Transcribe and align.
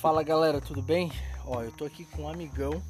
Fala 0.00 0.22
galera, 0.22 0.62
tudo 0.62 0.80
bem? 0.80 1.12
Ó, 1.44 1.62
eu 1.62 1.70
tô 1.72 1.84
aqui 1.84 2.06
com 2.06 2.22
um 2.22 2.28
amigão, 2.28 2.82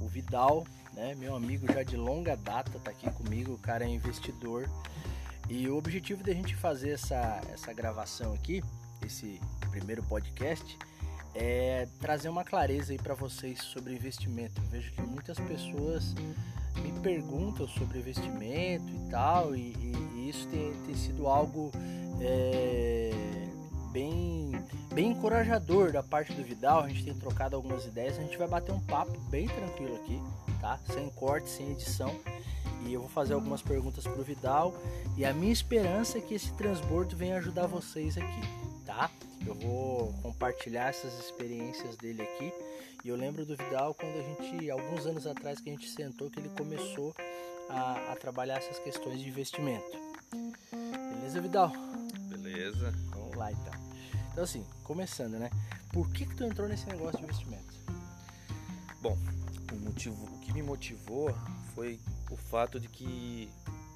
o 0.00 0.08
Vidal, 0.08 0.66
né? 0.94 1.14
Meu 1.14 1.36
amigo 1.36 1.70
já 1.70 1.82
de 1.82 1.94
longa 1.94 2.34
data, 2.34 2.78
tá 2.78 2.90
aqui 2.90 3.10
comigo, 3.10 3.52
o 3.52 3.58
cara 3.58 3.84
é 3.84 3.88
investidor. 3.88 4.66
E 5.46 5.68
o 5.68 5.76
objetivo 5.76 6.24
da 6.24 6.32
gente 6.32 6.56
fazer 6.56 6.92
essa, 6.92 7.42
essa 7.52 7.70
gravação 7.74 8.32
aqui, 8.32 8.64
esse 9.04 9.38
primeiro 9.70 10.02
podcast, 10.04 10.78
é 11.34 11.86
trazer 12.00 12.30
uma 12.30 12.44
clareza 12.44 12.94
aí 12.94 12.98
para 12.98 13.12
vocês 13.12 13.60
sobre 13.60 13.92
investimento. 13.92 14.58
Eu 14.62 14.68
vejo 14.68 14.92
que 14.92 15.02
muitas 15.02 15.38
pessoas 15.38 16.14
me 16.76 16.92
perguntam 17.02 17.68
sobre 17.68 17.98
investimento 17.98 18.90
e 18.90 19.10
tal, 19.10 19.54
e, 19.54 19.74
e, 19.74 19.92
e 20.14 20.30
isso 20.30 20.48
tem, 20.48 20.72
tem, 20.86 20.94
sido 20.94 21.26
algo 21.26 21.70
é, 22.22 23.10
bem, 23.92 24.52
bem 24.96 25.10
encorajador 25.10 25.92
da 25.92 26.02
parte 26.02 26.32
do 26.32 26.42
Vidal. 26.42 26.80
A 26.80 26.88
gente 26.88 27.04
tem 27.04 27.14
trocado 27.14 27.54
algumas 27.54 27.84
ideias, 27.84 28.18
a 28.18 28.22
gente 28.22 28.38
vai 28.38 28.48
bater 28.48 28.72
um 28.72 28.80
papo 28.80 29.12
bem 29.28 29.46
tranquilo 29.46 29.94
aqui, 29.96 30.18
tá? 30.58 30.80
Sem 30.90 31.10
corte, 31.10 31.50
sem 31.50 31.72
edição. 31.72 32.18
E 32.86 32.94
eu 32.94 33.00
vou 33.00 33.10
fazer 33.10 33.34
algumas 33.34 33.60
perguntas 33.60 34.04
pro 34.04 34.22
Vidal. 34.22 34.74
E 35.14 35.22
a 35.26 35.34
minha 35.34 35.52
esperança 35.52 36.16
é 36.16 36.22
que 36.22 36.32
esse 36.32 36.50
transbordo 36.54 37.14
venha 37.14 37.36
ajudar 37.36 37.66
vocês 37.66 38.16
aqui, 38.16 38.40
tá? 38.86 39.10
Eu 39.46 39.54
vou 39.54 40.14
compartilhar 40.22 40.88
essas 40.88 41.12
experiências 41.20 41.94
dele 41.96 42.22
aqui. 42.22 42.50
E 43.04 43.10
eu 43.10 43.16
lembro 43.16 43.44
do 43.44 43.54
Vidal 43.54 43.92
quando 43.92 44.18
a 44.18 44.22
gente, 44.22 44.70
alguns 44.70 45.04
anos 45.04 45.26
atrás, 45.26 45.60
que 45.60 45.68
a 45.68 45.72
gente 45.74 45.90
sentou, 45.90 46.30
que 46.30 46.40
ele 46.40 46.48
começou 46.56 47.14
a, 47.68 48.12
a 48.12 48.16
trabalhar 48.16 48.56
essas 48.56 48.78
questões 48.78 49.20
de 49.20 49.28
investimento. 49.28 49.98
Beleza, 51.12 51.40
Vidal? 51.42 51.70
Beleza. 52.30 52.94
Vamos 53.10 53.36
lá 53.36 53.52
então. 53.52 53.85
Então 54.36 54.44
assim, 54.44 54.66
começando, 54.84 55.38
né? 55.38 55.48
Por 55.90 56.10
que 56.10 56.26
que 56.26 56.34
tu 56.36 56.44
entrou 56.44 56.68
nesse 56.68 56.86
negócio 56.86 57.16
de 57.16 57.24
investimento? 57.24 57.72
Bom, 59.00 59.16
o 59.72 59.76
motivo, 59.76 60.26
o 60.26 60.38
que 60.40 60.52
me 60.52 60.60
motivou 60.62 61.34
foi 61.74 61.98
o 62.30 62.36
fato 62.36 62.78
de 62.78 62.86
que 62.86 63.48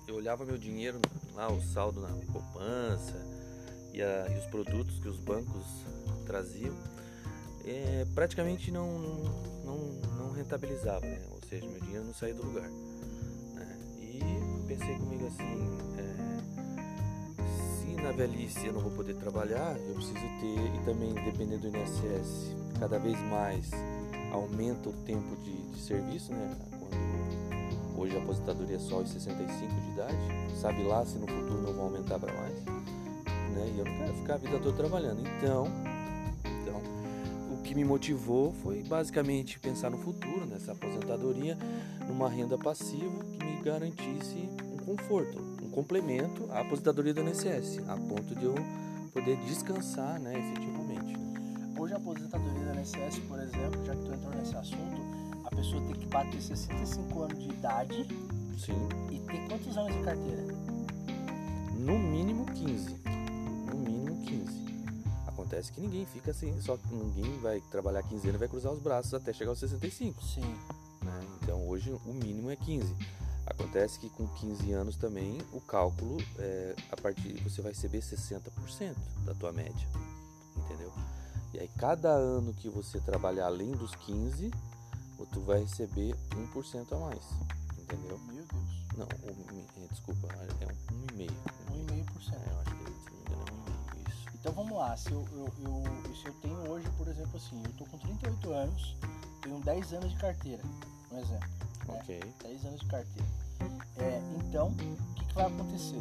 eu 0.09 0.15
olhava 0.15 0.47
meu 0.47 0.57
dinheiro 0.57 0.99
lá, 1.35 1.53
o 1.53 1.61
saldo 1.61 2.01
na 2.01 2.09
poupança, 2.33 3.23
e, 3.93 4.01
a, 4.01 4.31
e 4.31 4.39
os 4.39 4.47
produtos 4.47 4.99
que 4.99 5.09
os 5.09 5.19
bancos 5.19 5.67
traziam, 6.25 6.75
é, 7.67 8.07
praticamente 8.15 8.71
não, 8.71 8.99
não, 8.99 9.77
não 10.17 10.33
rentabilizava, 10.33 11.05
né? 11.05 11.21
ou 11.31 11.41
seja, 11.47 11.67
meu 11.67 11.83
dinheiro 11.83 12.07
não 12.07 12.15
saía 12.15 12.33
do 12.33 12.47
lugar. 12.47 12.71
Né? 12.71 13.79
E 13.99 14.67
pensei 14.67 14.97
comigo 14.97 15.27
assim, 15.27 15.69
é, 15.99 16.20
na 18.11 18.17
velhice 18.17 18.67
eu 18.67 18.73
não 18.73 18.81
vou 18.81 18.91
poder 18.91 19.15
trabalhar, 19.15 19.77
eu 19.87 19.95
preciso 19.95 20.15
ter, 20.15 20.75
e 20.75 20.85
também 20.85 21.15
dependendo 21.15 21.71
do 21.71 21.77
INSS, 21.77 22.57
cada 22.81 22.99
vez 22.99 23.17
mais 23.31 23.71
aumenta 24.33 24.89
o 24.89 24.93
tempo 25.05 25.37
de, 25.37 25.53
de 25.71 25.81
serviço, 25.81 26.33
né? 26.33 26.57
Quando 26.71 28.01
hoje 28.01 28.17
a 28.17 28.21
aposentadoria 28.21 28.77
é 28.77 28.79
só 28.81 28.97
aos 28.97 29.11
65 29.11 29.81
de 29.81 29.91
idade, 29.93 30.17
sabe 30.61 30.83
lá 30.83 31.07
se 31.07 31.19
no 31.19 31.27
futuro 31.29 31.63
não 31.63 31.73
vão 31.73 31.85
aumentar 31.85 32.19
para 32.19 32.33
mais 32.33 32.55
né? 33.51 33.73
E 33.75 33.79
eu 33.79 33.85
não 33.85 33.97
quero 33.97 34.15
ficar 34.15 34.35
a 34.35 34.39
vida 34.39 34.59
toda 34.59 34.77
trabalhando. 34.77 35.21
Então, 35.21 35.69
então, 36.63 36.83
o 37.53 37.63
que 37.63 37.77
me 37.77 37.85
motivou 37.85 38.53
foi 38.63 38.83
basicamente 38.83 39.61
pensar 39.61 39.89
no 39.89 39.99
futuro, 39.99 40.47
nessa 40.47 40.73
aposentadoria, 40.73 41.57
numa 42.09 42.29
renda 42.29 42.59
passiva 42.59 43.25
que 43.25 43.45
me 43.45 43.63
garantisse 43.63 44.49
um 44.73 44.85
conforto, 44.85 45.50
complemento 45.71 46.51
à 46.51 46.61
aposentadoria 46.61 47.15
do 47.15 47.21
INSS, 47.21 47.81
a 47.89 47.97
ponto 47.97 48.35
de 48.35 48.45
eu 48.45 48.55
poder 49.13 49.37
descansar, 49.47 50.21
né, 50.21 50.39
efetivamente. 50.39 51.17
Né? 51.17 51.75
Hoje 51.79 51.95
a 51.95 51.97
aposentadoria 51.97 52.73
do 52.73 52.79
INSS, 52.79 53.19
por 53.29 53.39
exemplo, 53.39 53.85
já 53.85 53.95
que 53.95 54.05
tu 54.05 54.13
entrou 54.13 54.35
nesse 54.35 54.57
assunto, 54.57 55.03
a 55.45 55.51
pessoa 55.51 55.83
tem 55.83 55.95
que 55.95 56.07
bater 56.07 56.41
65 56.41 57.23
anos 57.23 57.39
de 57.39 57.51
idade. 57.51 58.07
Sim. 58.59 58.89
E 59.11 59.19
ter 59.21 59.49
quantos 59.49 59.77
anos 59.77 59.93
de 59.97 60.03
carteira? 60.03 60.43
No 61.79 61.99
mínimo 61.99 62.45
15 62.47 63.01
no 63.71 63.79
mínimo 63.79 64.17
15. 64.25 64.71
Acontece 65.27 65.73
que 65.73 65.81
ninguém 65.81 66.05
fica 66.07 66.31
assim, 66.31 66.61
só 66.61 66.77
que 66.77 66.95
ninguém 66.95 67.39
vai 67.39 67.61
trabalhar 67.71 68.03
15 68.03 68.29
anos 68.29 68.35
e 68.35 68.39
vai 68.39 68.49
cruzar 68.49 68.73
os 68.73 68.81
braços 68.81 69.15
até 69.15 69.33
chegar 69.33 69.51
aos 69.51 69.59
65. 69.59 70.23
Sim. 70.23 70.41
Né? 71.03 71.21
Então 71.43 71.67
hoje 71.69 71.91
o 71.91 72.13
mínimo 72.13 72.51
é 72.51 72.57
15. 72.57 72.95
Acontece 73.51 73.99
que 73.99 74.09
com 74.11 74.27
15 74.27 74.73
anos 74.73 74.97
também 74.97 75.39
o 75.53 75.61
cálculo 75.61 76.17
é, 76.39 76.75
a 76.91 76.97
partir 76.97 77.35
você 77.43 77.61
vai 77.61 77.73
receber 77.73 77.99
60% 77.99 78.95
da 79.25 79.35
tua 79.35 79.53
média, 79.53 79.89
entendeu? 80.57 80.93
E 81.53 81.59
aí 81.59 81.69
cada 81.77 82.11
ano 82.11 82.55
que 82.55 82.69
você 82.69 83.01
trabalhar 83.01 83.47
além 83.47 83.73
dos 83.73 83.95
15, 83.97 84.51
tu 85.33 85.41
vai 85.41 85.61
receber 85.61 86.15
1% 86.55 86.93
a 86.93 86.99
mais, 86.99 87.25
entendeu? 87.79 88.19
Meu 88.27 88.45
Deus. 88.45 88.81
Não, 88.97 89.07
um, 89.29 89.87
desculpa, 89.89 90.29
é 90.33 90.67
um 90.67 91.07
1,5%. 91.17 91.29
1,5%. 91.73 92.33
É, 92.33 92.53
eu 92.53 92.61
acho 92.61 92.75
que 92.77 92.81
então 94.41 94.53
vamos 94.55 94.73
lá, 94.73 94.97
se 94.97 95.13
eu, 95.13 95.23
eu, 95.33 95.53
eu, 95.61 96.15
se 96.17 96.27
eu 96.27 96.33
tenho 96.41 96.71
hoje, 96.71 96.89
por 96.97 97.07
exemplo, 97.07 97.37
assim, 97.37 97.63
eu 97.63 97.73
tô 97.75 97.85
com 97.85 97.99
38 97.99 98.51
anos, 98.51 98.97
tenho 99.43 99.61
10 99.61 99.93
anos 99.93 100.13
de 100.13 100.17
carteira, 100.17 100.63
um 101.13 101.19
exemplo. 101.19 101.49
Né? 101.87 102.01
Ok. 102.01 102.21
10 102.43 102.65
anos 102.65 102.81
de 102.81 102.87
carteira. 102.87 103.29
É, 103.99 104.21
então, 104.37 104.69
o 104.69 105.15
que, 105.15 105.25
que, 105.25 105.35
vai 105.35 105.47
acontecer? 105.47 106.01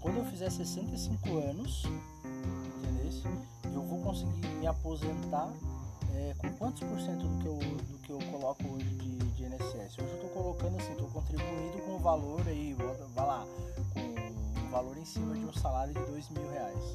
Quando 0.00 0.18
eu 0.18 0.24
fizer 0.26 0.50
65 0.50 1.36
anos, 1.38 1.84
entendeu? 2.76 3.32
Eu 3.74 3.82
vou 3.82 4.00
conseguir 4.00 4.46
me 4.48 4.66
aposentar 4.66 5.52
é, 6.14 6.34
com 6.38 6.48
quantos 6.54 6.80
por 6.80 6.98
cento 7.00 7.26
do 7.26 7.42
que 7.42 7.46
eu, 7.46 7.58
do 7.58 7.98
que 7.98 8.10
eu 8.10 8.18
coloco 8.30 8.62
hoje 8.68 8.84
de, 8.84 9.16
de 9.16 9.44
INSS? 9.44 9.98
Hoje 9.98 10.10
eu 10.10 10.14
estou 10.14 10.30
colocando 10.30 10.76
assim, 10.78 10.92
estou 10.92 11.08
contribuindo 11.08 11.78
com 11.84 11.96
o 11.96 11.98
valor 11.98 12.42
aí, 12.46 12.74
vai 13.14 13.26
lá, 13.26 13.46
com 13.94 14.60
um 14.60 14.70
valor 14.70 14.96
em 14.96 15.04
cima 15.04 15.34
de 15.34 15.44
um 15.44 15.52
salário 15.52 15.94
de 15.94 16.00
2 16.00 16.30
mil 16.30 16.50
reais. 16.50 16.94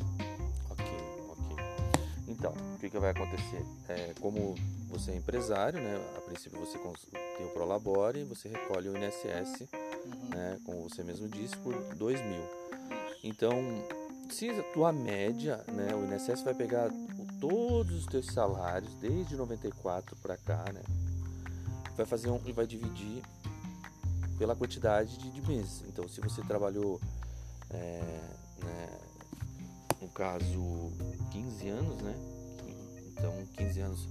Então, 2.43 2.51
o 2.51 2.79
que, 2.79 2.89
que 2.89 2.99
vai 2.99 3.11
acontecer? 3.11 3.63
É, 3.87 4.13
como 4.19 4.55
você 4.89 5.11
é 5.11 5.15
empresário, 5.15 5.79
né, 5.79 5.95
a 6.17 6.21
princípio 6.21 6.59
você 6.59 6.77
tem 6.77 7.45
o 7.45 7.49
Prolabore, 7.49 8.23
você 8.23 8.49
recolhe 8.49 8.89
o 8.89 8.97
INSS. 8.97 9.69
Né, 10.29 10.59
como 10.65 10.89
você 10.89 11.03
mesmo 11.03 11.27
disse, 11.27 11.55
por 11.57 11.73
2 11.95 12.21
mil. 12.21 12.43
Então, 13.23 13.53
se 14.29 14.49
a 14.49 14.63
tua 14.73 14.91
média, 14.91 15.63
né, 15.67 15.93
o 15.95 16.05
INSS 16.05 16.43
vai 16.43 16.53
pegar 16.53 16.89
todos 17.39 17.99
os 17.99 18.05
teus 18.05 18.27
salários 18.27 18.93
desde 18.95 19.35
94 19.35 20.15
para 20.17 20.37
cá, 20.37 20.65
né, 20.73 20.81
vai 21.95 22.05
fazer 22.05 22.29
um, 22.29 22.39
e 22.45 22.51
vai 22.51 22.65
dividir 22.65 23.21
pela 24.37 24.55
quantidade 24.55 25.17
de, 25.17 25.29
de 25.29 25.41
meses. 25.47 25.83
Então, 25.87 26.07
se 26.07 26.19
você 26.21 26.41
trabalhou, 26.41 26.99
é, 27.69 28.21
né, 28.63 28.99
no 30.01 30.09
caso 30.09 30.91
15 31.31 31.69
anos, 31.69 32.01
né? 32.01 32.15
Então 33.07 33.33
15 33.53 33.79
anos 33.79 34.09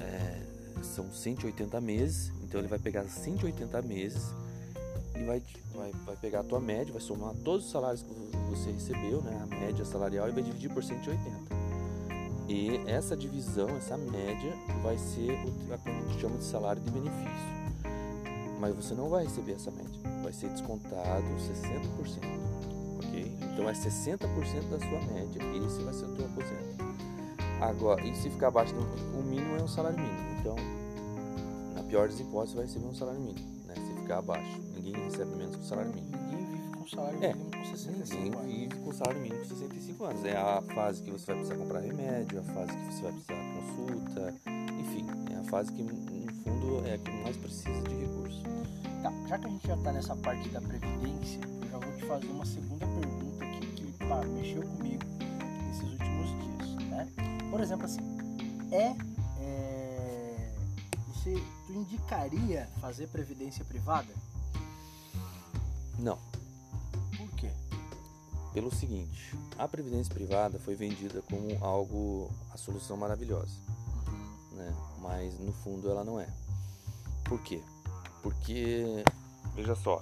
é, 0.00 0.42
são 0.82 1.10
180 1.10 1.80
meses, 1.80 2.30
então 2.42 2.60
ele 2.60 2.68
vai 2.68 2.78
pegar 2.78 3.04
180 3.04 3.80
meses 3.82 4.34
e 5.16 5.24
vai, 5.24 5.42
vai, 5.74 5.92
vai 6.04 6.16
pegar 6.16 6.40
a 6.40 6.44
tua 6.44 6.60
média, 6.60 6.92
vai 6.92 7.02
somar 7.02 7.34
todos 7.44 7.66
os 7.66 7.70
salários 7.70 8.02
que 8.02 8.14
você 8.50 8.70
recebeu, 8.70 9.22
né? 9.22 9.40
A 9.42 9.46
média 9.46 9.84
salarial 9.84 10.28
e 10.28 10.32
vai 10.32 10.42
dividir 10.42 10.72
por 10.72 10.82
180. 10.82 11.64
E 12.48 12.76
essa 12.86 13.16
divisão, 13.16 13.68
essa 13.70 13.96
média, 13.96 14.52
vai 14.82 14.98
ser 14.98 15.32
o 15.46 15.78
que 15.78 15.88
a 15.88 15.92
gente 15.92 16.20
chama 16.20 16.36
de 16.36 16.44
salário 16.44 16.82
de 16.82 16.90
benefício. 16.90 17.54
Mas 18.60 18.74
você 18.74 18.94
não 18.94 19.08
vai 19.08 19.24
receber 19.24 19.52
essa 19.52 19.70
média, 19.70 20.00
vai 20.22 20.32
ser 20.32 20.48
descontado 20.48 21.24
60% 21.24 22.64
ok? 23.14 23.32
Então 23.52 23.68
é 23.68 23.72
60% 23.72 24.68
da 24.68 24.78
sua 24.78 25.00
média, 25.12 25.42
esse 25.64 25.82
vai 25.82 25.94
ser 25.94 26.06
o 26.06 26.14
teu 26.14 26.26
aposento. 26.26 26.84
Agora, 27.60 28.04
e 28.04 28.14
se 28.16 28.28
ficar 28.30 28.48
abaixo, 28.48 28.74
do, 28.74 28.80
o 29.18 29.22
mínimo 29.22 29.56
é 29.56 29.62
um 29.62 29.68
salário 29.68 29.98
mínimo. 29.98 30.40
Então, 30.40 30.56
na 31.74 31.82
pior 31.84 32.08
das 32.08 32.18
hipóteses, 32.18 32.54
vai 32.54 32.64
receber 32.64 32.86
um 32.86 32.94
salário 32.94 33.20
mínimo, 33.20 33.46
né? 33.66 33.74
Se 33.74 34.00
ficar 34.00 34.18
abaixo, 34.18 34.60
ninguém 34.84 35.04
recebe 35.04 35.34
menos 35.34 35.56
que 35.56 35.62
o 35.62 35.64
salário 35.64 35.92
mínimo. 35.92 36.16
Ninguém 36.16 36.46
vive 36.46 36.68
com 36.76 36.86
salário 36.86 37.24
é, 37.24 37.32
mínimo 37.32 37.50
com 37.50 37.64
65 37.64 38.22
ninguém 38.22 38.38
anos. 38.38 38.52
vive 38.52 38.76
com 38.84 38.92
salário 38.92 39.20
mínimo 39.20 39.40
com 39.40 39.48
65 39.48 40.04
anos. 40.04 40.24
É 40.24 40.36
a 40.36 40.62
fase 40.74 41.02
que 41.02 41.10
você 41.10 41.26
vai 41.26 41.36
precisar 41.36 41.56
comprar 41.56 41.80
remédio, 41.80 42.40
a 42.40 42.42
fase 42.42 42.72
que 42.76 42.84
você 42.92 43.02
vai 43.02 43.12
precisar 43.12 43.34
consulta, 43.54 44.34
enfim, 44.78 45.06
é 45.32 45.36
a 45.40 45.44
fase 45.44 45.72
que, 45.72 45.82
no 45.82 46.34
fundo, 46.42 46.86
é 46.86 46.94
a 46.94 46.98
que 46.98 47.10
mais 47.22 47.36
precisa 47.36 47.82
de 47.82 47.94
recursos. 47.94 48.42
Tá, 49.02 49.12
já 49.28 49.38
que 49.38 49.46
a 49.46 49.50
gente 49.50 49.66
já 49.66 49.74
está 49.74 49.92
nessa 49.92 50.16
parte 50.16 50.48
da 50.50 50.60
previdência, 50.60 51.40
eu 51.62 51.70
já 51.70 51.78
vou 51.78 51.96
te 51.96 52.04
fazer 52.04 52.26
uma 52.28 52.44
segunda 52.44 52.86
pergunta 52.86 53.44
aqui 53.44 53.66
que 53.66 53.92
pá, 54.06 54.24
mexeu 54.26 54.62
comigo 54.62 55.02
nesses 55.66 55.90
últimos 55.92 56.28
dias, 56.30 56.88
né? 56.88 57.08
Por 57.50 57.60
exemplo, 57.60 57.84
assim, 57.84 58.00
é, 58.72 58.94
é 59.40 60.52
você 61.08 61.34
tu 61.66 61.72
indicaria 61.72 62.68
fazer 62.80 63.08
previdência 63.08 63.64
privada? 63.64 64.12
Não. 65.98 66.18
Por 67.16 67.30
quê? 67.36 67.50
pelo 68.54 68.72
seguinte: 68.72 69.36
a 69.58 69.68
previdência 69.68 70.14
privada 70.14 70.58
foi 70.60 70.76
vendida 70.76 71.20
como 71.22 71.62
algo, 71.62 72.30
a 72.52 72.56
solução 72.56 72.96
maravilhosa, 72.96 73.58
uhum. 74.06 74.56
né? 74.56 74.74
mas 75.02 75.38
no 75.40 75.52
fundo 75.52 75.90
ela 75.90 76.04
não 76.04 76.18
é. 76.18 76.28
Por 77.24 77.42
quê? 77.42 77.60
Porque, 78.22 79.04
veja 79.54 79.74
só, 79.74 80.00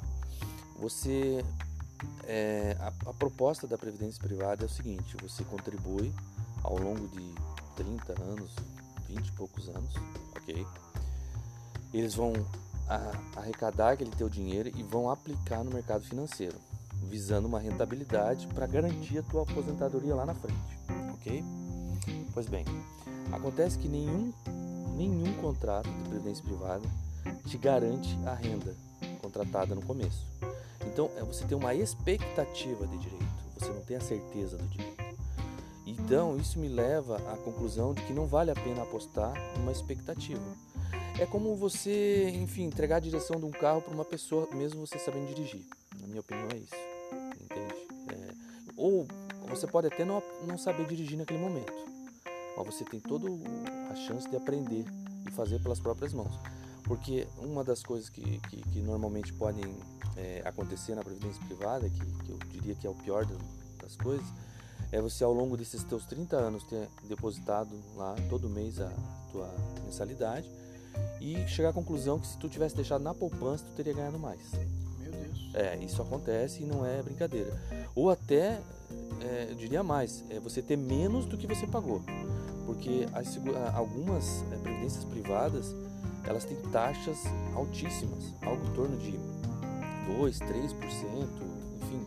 você. 0.78 1.44
É, 2.24 2.76
a, 2.80 3.10
a 3.10 3.14
proposta 3.14 3.66
da 3.66 3.78
previdência 3.78 4.22
privada 4.22 4.64
é 4.64 4.66
o 4.66 4.70
seguinte: 4.70 5.16
você 5.22 5.42
contribui 5.44 6.12
ao 6.62 6.76
longo 6.76 7.08
de 7.08 7.34
30 7.76 8.22
anos, 8.22 8.54
20 9.08 9.26
e 9.26 9.32
poucos 9.32 9.68
anos, 9.68 9.94
ok? 10.36 10.66
Eles 11.92 12.14
vão 12.14 12.32
arrecadar 13.36 13.92
aquele 13.92 14.10
teu 14.10 14.28
dinheiro 14.28 14.70
e 14.74 14.82
vão 14.82 15.10
aplicar 15.10 15.64
no 15.64 15.70
mercado 15.70 16.04
financeiro, 16.04 16.56
visando 17.08 17.48
uma 17.48 17.58
rentabilidade 17.58 18.46
para 18.48 18.66
garantir 18.66 19.18
a 19.18 19.22
tua 19.22 19.42
aposentadoria 19.42 20.14
lá 20.14 20.26
na 20.26 20.34
frente, 20.34 20.78
ok? 21.14 21.44
Pois 22.34 22.48
bem, 22.48 22.64
acontece 23.32 23.78
que 23.78 23.88
nenhum, 23.88 24.32
nenhum 24.96 25.32
contrato 25.40 25.90
de 25.90 26.08
previdência 26.08 26.44
privada 26.44 26.86
te 27.46 27.58
garante 27.58 28.18
a 28.26 28.34
renda 28.34 28.74
contratada 29.20 29.74
no 29.74 29.82
começo. 29.82 30.26
Então, 30.86 31.10
é, 31.16 31.22
você 31.22 31.44
tem 31.44 31.56
uma 31.56 31.74
expectativa 31.74 32.86
de 32.86 32.98
direito, 32.98 33.26
você 33.58 33.70
não 33.70 33.82
tem 33.82 33.96
a 33.96 34.00
certeza 34.00 34.56
do 34.56 34.66
direito. 34.66 35.02
Então, 35.86 36.36
isso 36.36 36.58
me 36.58 36.68
leva 36.68 37.16
à 37.32 37.36
conclusão 37.36 37.94
de 37.94 38.02
que 38.02 38.12
não 38.12 38.26
vale 38.26 38.50
a 38.50 38.54
pena 38.54 38.82
apostar 38.82 39.34
numa 39.56 39.72
expectativa. 39.72 40.42
É 41.20 41.26
como 41.26 41.54
você, 41.54 42.30
enfim, 42.30 42.64
entregar 42.64 42.96
a 42.96 43.00
direção 43.00 43.38
de 43.38 43.44
um 43.44 43.50
carro 43.50 43.82
para 43.82 43.92
uma 43.92 44.04
pessoa, 44.04 44.48
mesmo 44.52 44.86
você 44.86 44.98
sabendo 44.98 45.26
dirigir. 45.26 45.64
Na 46.00 46.06
minha 46.06 46.20
opinião, 46.20 46.48
é 46.52 46.56
isso. 46.56 46.74
Entende? 47.40 47.74
É, 48.12 48.34
ou 48.76 49.06
você 49.48 49.66
pode 49.66 49.86
até 49.86 50.04
não, 50.04 50.22
não 50.46 50.56
saber 50.56 50.86
dirigir 50.86 51.18
naquele 51.18 51.38
momento, 51.38 51.72
mas 52.56 52.66
você 52.66 52.84
tem 52.84 52.98
toda 52.98 53.28
a 53.90 53.94
chance 53.94 54.28
de 54.28 54.36
aprender 54.36 54.84
e 55.26 55.30
fazer 55.32 55.60
pelas 55.60 55.78
próprias 55.78 56.14
mãos. 56.14 56.34
Porque 56.84 57.28
uma 57.38 57.62
das 57.62 57.82
coisas 57.82 58.08
que, 58.08 58.40
que, 58.48 58.56
que 58.56 58.80
normalmente 58.80 59.32
podem 59.34 59.76
é, 60.16 60.42
acontecer 60.44 60.94
na 60.94 61.04
previdência 61.04 61.44
privada, 61.44 61.88
que, 61.88 62.00
que, 62.24 62.30
eu 62.30 62.38
diria 62.48 62.74
que 62.74 62.86
é 62.86 62.90
o 62.90 62.94
pior 62.94 63.26
das 63.80 63.96
coisas, 63.96 64.26
é 64.90 65.00
você 65.00 65.22
ao 65.22 65.32
longo 65.32 65.56
desses 65.56 65.84
teus 65.84 66.04
30 66.06 66.36
anos 66.36 66.64
ter 66.64 66.88
depositado 67.04 67.78
lá 67.96 68.14
todo 68.28 68.48
mês 68.48 68.80
a 68.80 68.90
tua 69.30 69.48
mensalidade 69.84 70.50
e 71.20 71.46
chegar 71.46 71.68
à 71.68 71.72
conclusão 71.72 72.18
que 72.18 72.26
se 72.26 72.36
tu 72.36 72.48
tivesse 72.48 72.74
deixado 72.74 73.02
na 73.02 73.14
poupança, 73.14 73.64
tu 73.64 73.72
teria 73.72 73.94
ganhado 73.94 74.18
mais. 74.18 74.40
Meu 74.98 75.12
Deus. 75.12 75.50
É, 75.54 75.76
isso 75.76 76.02
acontece 76.02 76.62
e 76.62 76.66
não 76.66 76.84
é 76.84 77.00
brincadeira. 77.00 77.56
Ou 77.94 78.10
até, 78.10 78.60
é, 79.20 79.46
eu 79.50 79.54
diria 79.54 79.82
mais, 79.82 80.24
é 80.28 80.40
você 80.40 80.60
ter 80.60 80.76
menos 80.76 81.24
do 81.26 81.36
que 81.38 81.46
você 81.46 81.66
pagou. 81.66 82.02
Porque 82.66 83.06
as, 83.12 83.38
algumas 83.74 84.44
é, 84.52 84.56
previdências 84.56 85.04
privadas, 85.04 85.74
elas 86.24 86.44
têm 86.44 86.56
taxas 86.72 87.18
altíssimas, 87.54 88.34
algo 88.42 88.66
em 88.66 88.72
torno 88.72 88.96
de 88.96 89.18
2, 90.16 90.38
3%, 90.40 90.74
enfim. 91.82 92.06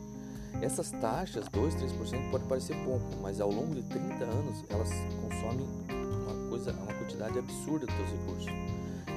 Essas 0.61 0.91
taxas, 0.91 1.47
2, 1.49 1.75
3%, 1.75 2.31
pode 2.31 2.45
parecer 2.45 2.75
pouco, 2.83 3.05
mas 3.21 3.39
ao 3.39 3.51
longo 3.51 3.75
de 3.75 3.83
30 3.83 4.23
anos 4.23 4.63
elas 4.69 4.89
consomem 5.21 5.67
uma 5.89 6.49
coisa, 6.49 6.71
uma 6.71 6.93
quantidade 6.93 7.37
absurda 7.39 7.85
dos 7.85 7.95
teus 7.95 8.09
recursos. 8.11 8.74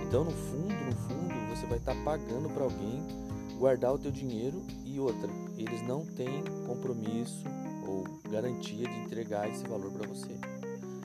Então, 0.08 0.24
no 0.24 0.30
fundo, 0.30 0.72
no 0.72 0.96
fundo, 0.96 1.54
você 1.54 1.66
vai 1.66 1.76
estar 1.76 1.94
tá 1.94 2.00
pagando 2.02 2.48
para 2.48 2.64
alguém 2.64 3.02
guardar 3.58 3.92
o 3.92 3.98
teu 3.98 4.10
dinheiro 4.10 4.62
e 4.82 4.98
outra, 4.98 5.28
eles 5.58 5.86
não 5.86 6.02
têm 6.02 6.42
compromisso 6.66 7.44
ou 7.86 8.04
garantia 8.30 8.88
de 8.88 9.00
entregar 9.00 9.50
esse 9.50 9.68
valor 9.68 9.92
para 9.92 10.08
você. 10.08 10.32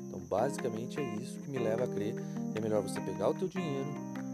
Então, 0.07 0.21
basicamente 0.29 1.01
é 1.01 1.15
isso 1.15 1.37
que 1.39 1.49
me 1.49 1.59
leva 1.59 1.83
a 1.83 1.87
crer 1.87 2.15
que 2.53 2.57
é 2.57 2.61
melhor 2.61 2.81
você 2.81 3.01
pegar 3.01 3.27
o 3.27 3.33
teu 3.33 3.49
dinheiro, 3.49 3.89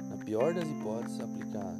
na 0.07 0.17
pior 0.23 0.53
das 0.53 0.69
hipóteses, 0.69 1.19
aplicar, 1.19 1.75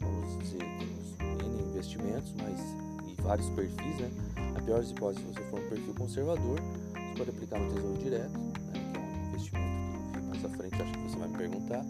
vamos 0.00 0.38
dizer, 0.38 0.62
temos 0.78 1.42
N 1.42 1.68
investimentos, 1.68 2.32
mas 2.40 2.60
e 3.08 3.20
vários 3.22 3.48
perfis, 3.50 3.98
né? 3.98 4.08
Na 4.54 4.62
pior 4.62 4.78
das 4.78 4.90
hipóteses, 4.92 5.26
se 5.26 5.34
você 5.34 5.50
for 5.50 5.58
um 5.58 5.68
perfil 5.68 5.94
conservador, 5.94 6.60
você 6.60 7.14
pode 7.16 7.30
aplicar 7.30 7.58
no 7.58 7.74
Tesouro 7.74 7.98
Direto, 7.98 8.38
né? 8.38 8.52
que 8.92 8.98
é 8.98 9.00
um 9.00 9.26
investimento 9.26 10.12
que 10.12 10.20
mais 10.28 10.44
à 10.44 10.48
frente 10.48 10.80
acho 10.80 10.92
que 10.92 10.98
você 11.00 11.16
vai 11.16 11.28
me 11.28 11.36
perguntar 11.36 11.84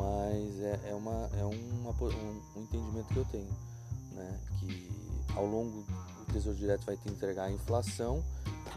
mas 0.00 0.62
é, 0.62 0.80
é, 0.88 0.94
uma, 0.94 1.28
é 1.38 1.44
uma, 1.44 1.90
um, 1.90 2.40
um, 2.56 2.62
entendimento 2.62 3.12
que 3.12 3.18
eu 3.18 3.24
tenho, 3.26 3.50
né? 4.12 4.40
que 4.58 4.90
ao 5.36 5.44
longo 5.44 5.84
o 6.22 6.32
Tesouro 6.32 6.56
Direto 6.56 6.86
vai 6.86 6.96
te 6.96 7.06
entregar 7.10 7.44
a 7.44 7.52
inflação 7.52 8.24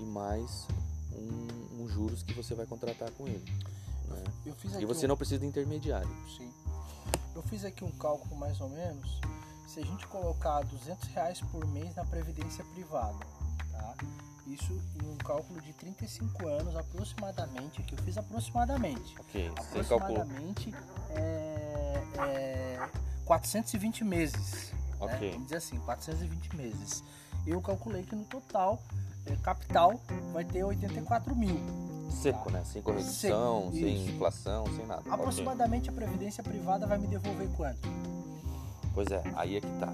e 0.01 0.03
mais 0.03 0.67
um, 1.13 1.81
um 1.81 1.87
juros 1.87 2.23
que 2.23 2.33
você 2.33 2.53
vai 2.53 2.65
contratar 2.65 3.09
com 3.11 3.25
ele. 3.25 3.45
Né? 4.09 4.23
e 4.81 4.85
você 4.85 5.05
um... 5.05 5.09
não 5.09 5.15
precisa 5.15 5.39
de 5.39 5.45
intermediário. 5.45 6.09
Sim. 6.37 6.51
Eu 7.33 7.41
fiz 7.43 7.63
aqui 7.63 7.85
um 7.85 7.91
cálculo 7.91 8.35
mais 8.35 8.59
ou 8.59 8.67
menos, 8.67 9.21
se 9.65 9.79
a 9.79 9.85
gente 9.85 10.05
colocar 10.07 10.59
200 10.61 11.07
reais 11.07 11.39
por 11.39 11.65
mês 11.67 11.95
na 11.95 12.03
previdência 12.03 12.65
privada, 12.65 13.25
tá? 13.71 13.95
Isso 14.45 14.73
em 15.01 15.09
um 15.09 15.15
cálculo 15.17 15.61
de 15.61 15.71
35 15.71 16.47
anos 16.47 16.75
aproximadamente, 16.75 17.81
que 17.83 17.95
eu 17.95 18.03
fiz 18.03 18.17
aproximadamente. 18.17 19.15
Ok, 19.17 19.49
aproximadamente 19.57 20.73
é, 21.15 22.77
é 22.77 22.89
420 23.25 24.03
meses. 24.03 24.71
Né? 24.71 24.79
Ok. 24.99 25.19
Né? 25.19 25.31
Vamos 25.31 25.43
dizer 25.45 25.57
assim, 25.57 25.77
420 25.79 26.55
meses. 26.55 27.03
Eu 27.45 27.61
calculei 27.61 28.03
que 28.03 28.15
no 28.15 28.23
total, 28.25 28.81
é, 29.25 29.35
capital 29.37 29.99
vai 30.31 30.43
ter 30.45 30.63
84 30.63 31.35
mil. 31.35 31.59
Seco, 32.09 32.51
né? 32.51 32.63
Sem 32.63 32.81
correção, 32.81 33.71
sem 33.71 34.07
inflação, 34.07 34.65
sem 34.75 34.85
nada. 34.85 35.01
Aproximadamente 35.09 35.89
okay. 35.89 36.03
a 36.03 36.05
previdência 36.05 36.43
privada 36.43 36.85
vai 36.85 36.97
me 36.97 37.07
devolver 37.07 37.49
quanto? 37.57 37.89
Pois 38.93 39.09
é, 39.11 39.23
aí 39.35 39.57
é 39.57 39.61
que 39.61 39.79
tá. 39.79 39.91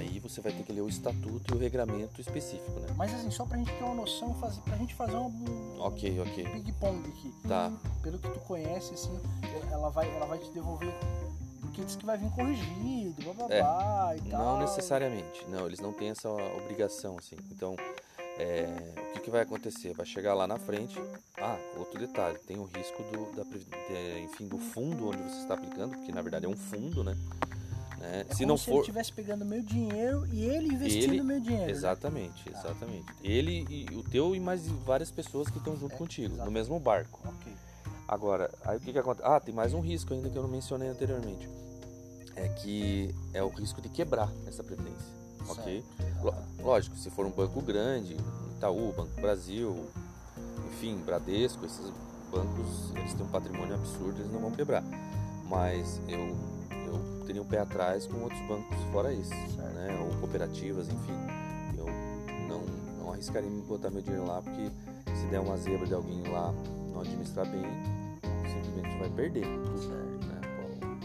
Aí 0.00 0.18
você 0.18 0.40
vai 0.40 0.50
ter 0.50 0.62
que 0.62 0.72
ler 0.72 0.80
o 0.80 0.88
estatuto 0.88 1.52
e 1.52 1.56
o 1.58 1.60
regramento 1.60 2.22
específico, 2.22 2.80
né? 2.80 2.88
Mas 2.96 3.12
assim, 3.12 3.30
só 3.30 3.44
pra 3.44 3.58
gente 3.58 3.70
ter 3.70 3.84
uma 3.84 3.96
noção, 3.96 4.32
fazer, 4.36 4.62
pra 4.62 4.74
gente 4.78 4.94
fazer 4.94 5.16
um, 5.16 5.78
ok, 5.78 6.20
ok. 6.20 6.44
ping-pong 6.44 7.06
aqui. 7.06 7.34
Tá. 7.46 7.70
Pelo 8.02 8.18
que 8.18 8.30
tu 8.30 8.40
conhece, 8.40 8.94
assim, 8.94 9.20
ela 9.70 9.90
vai, 9.90 10.08
ela 10.16 10.24
vai 10.24 10.38
te 10.38 10.50
devolver. 10.52 10.94
Porque 11.60 11.84
diz 11.84 11.96
que 11.96 12.06
vai 12.06 12.16
vir 12.16 12.30
corrigido, 12.30 13.22
blá 13.22 13.34
blá 13.34 13.54
é, 13.54 13.60
blá 13.60 14.16
e 14.16 14.30
tal. 14.30 14.40
Não 14.40 14.60
necessariamente. 14.60 15.44
Não, 15.50 15.66
eles 15.66 15.80
não 15.80 15.92
têm 15.92 16.08
essa 16.08 16.30
obrigação, 16.30 17.18
assim. 17.18 17.36
Então, 17.50 17.76
é, 18.38 18.94
o 19.10 19.12
que, 19.12 19.20
que, 19.20 19.30
vai 19.30 19.42
acontecer? 19.42 19.92
Vai 19.92 20.06
chegar 20.06 20.32
lá 20.32 20.46
na 20.46 20.56
frente. 20.56 20.98
Ah, 21.36 21.58
outro 21.76 22.00
detalhe, 22.00 22.38
tem 22.38 22.58
o 22.58 22.64
risco 22.64 23.02
do, 23.02 23.36
da, 23.36 23.42
de, 23.42 24.22
enfim, 24.22 24.48
do 24.48 24.56
fundo 24.56 25.10
onde 25.10 25.22
você 25.24 25.42
está 25.42 25.52
aplicando, 25.52 25.90
porque 25.90 26.10
na 26.10 26.22
verdade 26.22 26.46
é 26.46 26.48
um 26.48 26.56
fundo, 26.56 27.04
né? 27.04 27.14
Né? 28.00 28.24
É 28.28 28.34
se 28.34 28.46
não 28.46 28.56
se 28.56 28.64
for... 28.64 28.72
ele 28.72 28.80
estivesse 28.80 29.12
pegando 29.12 29.44
meu 29.44 29.62
dinheiro 29.62 30.26
e 30.32 30.44
ele 30.44 30.74
investindo 30.74 31.12
ele... 31.12 31.22
meu 31.22 31.38
dinheiro. 31.38 31.70
Exatamente, 31.70 32.50
né? 32.50 32.58
exatamente. 32.58 33.04
Ah, 33.08 33.14
ele 33.22 33.66
e 33.68 33.94
o 33.94 34.02
teu 34.02 34.34
e 34.34 34.40
mais 34.40 34.66
várias 34.66 35.10
pessoas 35.10 35.48
que 35.48 35.58
estão 35.58 35.76
junto 35.76 35.94
é, 35.94 35.98
contigo, 35.98 36.26
exatamente. 36.26 36.46
no 36.46 36.50
mesmo 36.50 36.80
barco. 36.80 37.20
Ok. 37.24 37.52
Agora, 38.08 38.50
aí 38.64 38.76
o 38.76 38.80
que, 38.80 38.92
que 38.92 38.98
acontece? 38.98 39.28
Ah, 39.28 39.38
tem 39.38 39.54
mais 39.54 39.74
um 39.74 39.80
risco 39.80 40.12
ainda 40.12 40.28
que 40.28 40.36
eu 40.36 40.42
não 40.42 40.50
mencionei 40.50 40.88
anteriormente. 40.88 41.48
É 42.34 42.48
que 42.48 43.14
é 43.34 43.42
o 43.42 43.48
risco 43.48 43.80
de 43.80 43.88
quebrar 43.88 44.32
essa 44.46 44.64
previdência. 44.64 45.20
Ok? 45.48 45.84
Lógico, 46.60 46.96
se 46.96 47.10
for 47.10 47.26
um 47.26 47.30
banco 47.30 47.60
grande, 47.60 48.16
Itaú, 48.56 48.92
Banco 48.96 49.20
Brasil, 49.20 49.86
enfim, 50.68 50.96
Bradesco, 51.04 51.64
esses 51.64 51.92
bancos, 52.30 52.92
eles 52.96 53.14
têm 53.14 53.24
um 53.24 53.28
patrimônio 53.28 53.74
absurdo, 53.74 54.20
eles 54.20 54.32
não 54.32 54.40
vão 54.40 54.50
quebrar. 54.52 54.82
Mas 55.48 56.00
eu 56.08 56.36
eu 56.90 57.24
teria 57.26 57.42
um 57.42 57.46
pé 57.46 57.60
atrás 57.60 58.06
com 58.06 58.22
outros 58.22 58.40
bancos 58.42 58.76
fora 58.92 59.12
esse, 59.12 59.34
né? 59.56 59.98
Ou 60.00 60.20
cooperativas, 60.20 60.88
enfim. 60.88 61.12
Eu 61.76 61.86
não, 62.48 62.62
não 62.98 63.12
arriscaria 63.12 63.48
me 63.48 63.62
botar 63.62 63.90
meu 63.90 64.02
dinheiro 64.02 64.26
lá, 64.26 64.42
porque 64.42 64.70
se 65.14 65.26
der 65.26 65.40
uma 65.40 65.56
zebra 65.56 65.86
de 65.86 65.94
alguém 65.94 66.22
lá 66.28 66.52
não 66.92 67.00
administrar 67.00 67.46
bem, 67.46 67.62
simplesmente 68.50 68.98
vai 68.98 69.10
perder 69.10 69.46
né? 69.46 70.40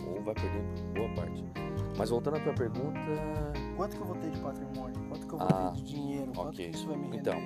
Ou 0.08 0.22
vai 0.24 0.34
perder 0.34 0.64
boa 0.94 1.10
parte. 1.16 1.44
Mas 1.98 2.10
voltando 2.10 2.38
à 2.38 2.40
tua 2.40 2.54
pergunta... 2.54 3.00
Quanto 3.78 3.96
que 3.96 4.02
eu 4.02 4.06
vou 4.06 4.16
ter 4.18 4.32
de 4.32 4.40
patrimônio? 4.40 4.96
Quanto 5.08 5.28
que 5.28 5.34
eu 5.34 5.40
vou 5.40 5.48
ah, 5.48 5.72
ter 5.74 5.82
de 5.82 5.84
dinheiro? 5.84 6.32
Quanto 6.34 6.50
okay. 6.50 6.70
que 6.70 6.76
isso 6.78 6.88
vai 6.88 6.98
me 6.98 7.08
render? 7.08 7.20
Então, 7.20 7.40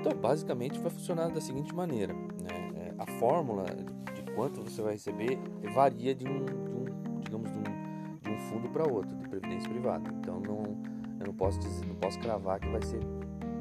então, 0.00 0.12
basicamente 0.20 0.78
vai 0.78 0.90
funcionar 0.90 1.28
da 1.28 1.40
seguinte 1.40 1.74
maneira, 1.74 2.12
né? 2.12 2.72
É, 2.76 2.94
a 2.98 3.06
fórmula 3.18 3.64
de 3.64 4.22
quanto 4.34 4.62
você 4.62 4.82
vai 4.82 4.92
receber 4.92 5.38
varia 5.72 6.14
de 6.14 6.26
um, 6.28 6.73
para 8.74 8.92
outro 8.92 9.16
de 9.16 9.28
previdência 9.28 9.70
privada. 9.70 10.10
Então 10.20 10.40
não, 10.40 10.76
eu 11.20 11.26
não 11.28 11.34
posso 11.34 11.60
dizer, 11.60 11.86
não 11.86 11.94
posso 11.94 12.18
cravar 12.18 12.58
que 12.58 12.68
vai 12.68 12.82
ser 12.82 13.00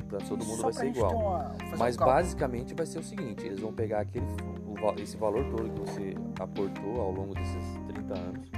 para 0.10 0.18
todo 0.20 0.44
mundo 0.44 0.58
Só 0.58 0.64
vai 0.64 0.74
ser 0.74 0.88
igual. 0.88 1.16
Uma, 1.16 1.56
Mas 1.78 1.96
um 1.96 2.00
basicamente 2.00 2.74
vai 2.74 2.86
ser 2.88 3.00
o 3.00 3.04
seguinte, 3.04 3.46
eles 3.46 3.60
vão 3.60 3.72
pegar 3.72 4.02
aquele 4.02 4.26
o, 4.66 5.00
esse 5.00 5.16
valor 5.16 5.46
todo 5.52 5.70
que 5.70 5.80
você 5.80 6.16
aportou 6.40 7.00
ao 7.00 7.12
longo 7.12 7.36
desses 7.36 7.64
30 7.88 8.14
anos, 8.20 8.50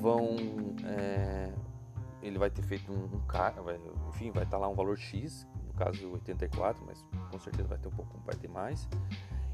vão 0.00 0.36
é, 0.84 1.52
ele 2.22 2.38
vai 2.38 2.50
ter 2.50 2.62
feito 2.62 2.90
um, 2.90 3.04
um 3.04 3.62
vai, 3.62 3.78
enfim, 4.08 4.30
vai 4.30 4.44
estar 4.44 4.56
tá 4.56 4.58
lá 4.58 4.68
um 4.68 4.74
valor 4.74 4.96
X, 4.96 5.46
no 5.66 5.74
caso 5.74 6.10
84, 6.10 6.82
mas 6.86 7.04
com 7.30 7.38
certeza 7.38 7.68
vai 7.68 7.78
ter 7.78 7.88
um 7.88 7.92
pouco, 7.92 8.18
vai 8.24 8.34
ter 8.34 8.48
mais. 8.48 8.88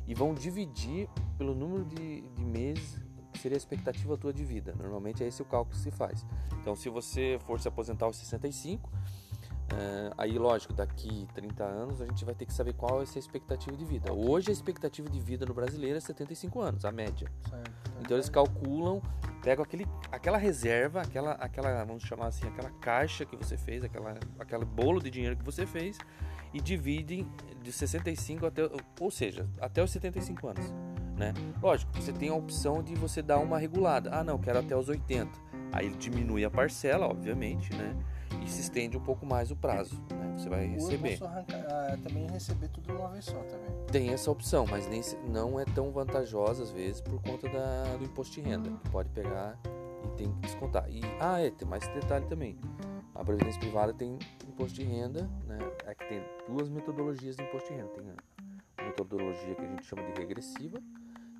E 0.06 0.14
vão 0.14 0.34
dividir 0.34 1.08
pelo 1.38 1.54
número 1.54 1.84
de, 1.84 2.22
de 2.22 2.44
meses 2.44 3.00
seria 3.38 3.56
a 3.56 3.58
expectativa 3.58 4.16
tua 4.16 4.32
de 4.32 4.44
vida. 4.44 4.74
Normalmente 4.78 5.22
é 5.22 5.28
esse 5.28 5.42
o 5.42 5.44
cálculo 5.44 5.76
que 5.76 5.82
se 5.82 5.90
faz. 5.90 6.24
Então, 6.60 6.74
se 6.74 6.88
você 6.88 7.38
for 7.46 7.60
se 7.60 7.68
aposentar 7.68 8.06
aos 8.06 8.16
65, 8.16 8.90
é, 9.72 10.12
aí, 10.18 10.38
lógico, 10.38 10.72
daqui 10.72 11.26
30 11.34 11.64
anos 11.64 12.00
a 12.00 12.06
gente 12.06 12.24
vai 12.24 12.34
ter 12.34 12.44
que 12.44 12.52
saber 12.52 12.74
qual 12.74 13.00
é 13.00 13.04
essa 13.04 13.18
expectativa 13.18 13.76
de 13.76 13.84
vida. 13.84 14.12
Hoje 14.12 14.50
a 14.50 14.52
expectativa 14.52 15.08
de 15.08 15.18
vida 15.18 15.46
no 15.46 15.54
brasileiro 15.54 15.96
é 15.96 16.00
75 16.00 16.60
anos, 16.60 16.84
a 16.84 16.92
média. 16.92 17.30
Certo. 17.48 17.72
Então 18.00 18.16
eles 18.16 18.28
calculam, 18.28 19.00
pegam 19.42 19.64
aquele, 19.64 19.86
aquela 20.10 20.36
reserva, 20.36 21.00
aquela, 21.00 21.32
aquela, 21.32 21.84
vamos 21.84 22.02
chamar 22.02 22.26
assim, 22.26 22.46
aquela 22.46 22.70
caixa 22.70 23.24
que 23.24 23.34
você 23.34 23.56
fez, 23.56 23.82
aquela, 23.82 24.14
aquele 24.38 24.64
bolo 24.64 25.00
de 25.00 25.10
dinheiro 25.10 25.36
que 25.36 25.44
você 25.44 25.64
fez 25.64 25.98
e 26.52 26.60
dividem 26.60 27.26
de 27.62 27.72
65 27.72 28.44
até, 28.44 28.62
ou 29.00 29.10
seja, 29.10 29.48
até 29.58 29.82
os 29.82 29.90
75 29.90 30.48
anos, 30.48 30.74
né? 31.22 31.34
Lógico, 31.62 31.92
você 31.94 32.12
tem 32.12 32.28
a 32.28 32.34
opção 32.34 32.82
de 32.82 32.94
você 32.94 33.22
dar 33.22 33.38
uma 33.38 33.58
regulada. 33.58 34.10
Ah, 34.12 34.24
não, 34.24 34.38
quero 34.38 34.58
até 34.58 34.76
os 34.76 34.88
80. 34.88 35.30
Aí 35.72 35.86
ele 35.86 35.96
diminui 35.96 36.44
a 36.44 36.50
parcela, 36.50 37.06
obviamente, 37.06 37.72
né? 37.74 37.96
e 38.44 38.50
se 38.50 38.60
estende 38.60 38.96
um 38.96 39.00
pouco 39.00 39.24
mais 39.24 39.50
o 39.50 39.56
prazo. 39.56 40.00
Né? 40.10 40.34
Você 40.36 40.48
vai 40.48 40.66
receber. 40.66 41.18
Eu 41.20 41.26
arrancar, 41.26 41.64
ah, 41.68 41.96
também 42.02 42.26
receber 42.28 42.68
tudo 42.68 42.86
de 42.86 42.92
uma 42.92 43.08
vez 43.08 43.24
só 43.24 43.38
também. 43.44 43.70
Tem 43.90 44.10
essa 44.10 44.30
opção, 44.30 44.66
mas 44.68 44.88
nem, 44.88 45.00
não 45.28 45.60
é 45.60 45.64
tão 45.64 45.90
vantajosa 45.90 46.62
às 46.62 46.70
vezes 46.70 47.00
por 47.00 47.20
conta 47.22 47.48
da, 47.48 47.96
do 47.96 48.04
imposto 48.04 48.34
de 48.34 48.40
renda, 48.40 48.70
que 48.70 48.90
pode 48.90 49.08
pegar 49.10 49.58
e 50.04 50.08
tem 50.16 50.32
que 50.32 50.40
descontar. 50.40 50.88
E, 50.88 51.00
ah, 51.20 51.40
é, 51.40 51.50
tem 51.50 51.68
mais 51.68 51.84
esse 51.84 51.92
detalhe 51.92 52.26
também. 52.26 52.58
A 53.14 53.24
Previdência 53.24 53.60
Privada 53.60 53.92
tem 53.92 54.18
imposto 54.48 54.74
de 54.74 54.84
renda, 54.84 55.28
né? 55.46 55.58
É 55.86 55.94
que 55.94 56.08
tem 56.08 56.22
duas 56.48 56.68
metodologias 56.68 57.36
de 57.36 57.42
imposto 57.42 57.68
de 57.68 57.76
renda. 57.76 57.90
Tem 57.90 58.04
a 58.78 58.82
metodologia 58.84 59.54
que 59.54 59.62
a 59.62 59.68
gente 59.68 59.84
chama 59.84 60.02
de 60.02 60.20
regressiva, 60.20 60.78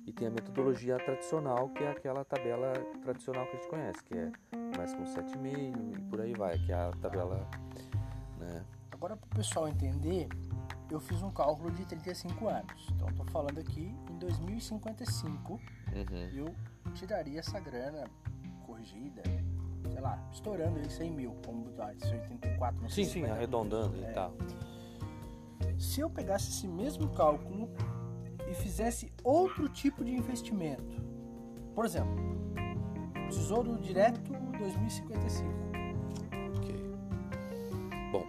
e 0.05 0.11
tem 0.11 0.27
a 0.27 0.31
metodologia 0.31 0.97
tradicional, 0.97 1.69
que 1.69 1.83
é 1.83 1.91
aquela 1.91 2.25
tabela 2.25 2.73
tradicional 3.01 3.45
que 3.45 3.55
a 3.55 3.55
gente 3.55 3.69
conhece, 3.69 4.03
que 4.03 4.13
é 4.17 4.31
mais 4.77 4.93
com 4.93 5.03
7,5 5.03 5.97
e 5.97 6.01
por 6.09 6.21
aí 6.21 6.33
vai, 6.33 6.57
que 6.59 6.71
é 6.71 6.75
a 6.75 6.91
tabela. 7.01 7.47
Né? 8.37 8.63
Agora, 8.91 9.15
para 9.15 9.25
o 9.25 9.35
pessoal 9.35 9.67
entender, 9.67 10.27
eu 10.91 10.99
fiz 10.99 11.21
um 11.21 11.31
cálculo 11.31 11.71
de 11.71 11.85
35 11.85 12.47
anos. 12.47 12.87
Então, 12.95 13.07
estou 13.09 13.25
falando 13.27 13.59
aqui 13.59 13.95
em 14.09 14.17
2055, 14.17 15.53
uhum. 15.53 15.59
eu 16.33 16.55
tiraria 16.93 17.39
essa 17.39 17.59
grana 17.59 18.03
corrigida, 18.65 19.23
sei 19.89 20.01
lá, 20.01 20.21
estourando 20.31 20.79
aí 20.79 20.89
100 20.89 21.11
mil, 21.11 21.35
como 21.45 21.63
botar 21.63 21.87
84, 21.87 22.81
não 22.81 22.89
sei 22.89 23.05
Sim, 23.05 23.11
sim, 23.11 23.25
arredondando 23.25 24.03
é. 24.03 24.11
e 24.11 24.13
tal. 24.13 24.33
Se 25.79 26.01
eu 26.01 26.09
pegasse 26.09 26.49
esse 26.49 26.67
mesmo 26.67 27.09
cálculo 27.09 27.69
e 28.49 28.53
fizesse 28.53 29.11
outro 29.23 29.67
tipo 29.69 30.03
de 30.03 30.13
investimento. 30.13 31.01
Por 31.73 31.85
exemplo, 31.85 32.15
Tesouro 33.29 33.77
Direto 33.77 34.31
2055. 34.57 35.49
Ok. 36.57 36.75
Bom. 38.11 38.25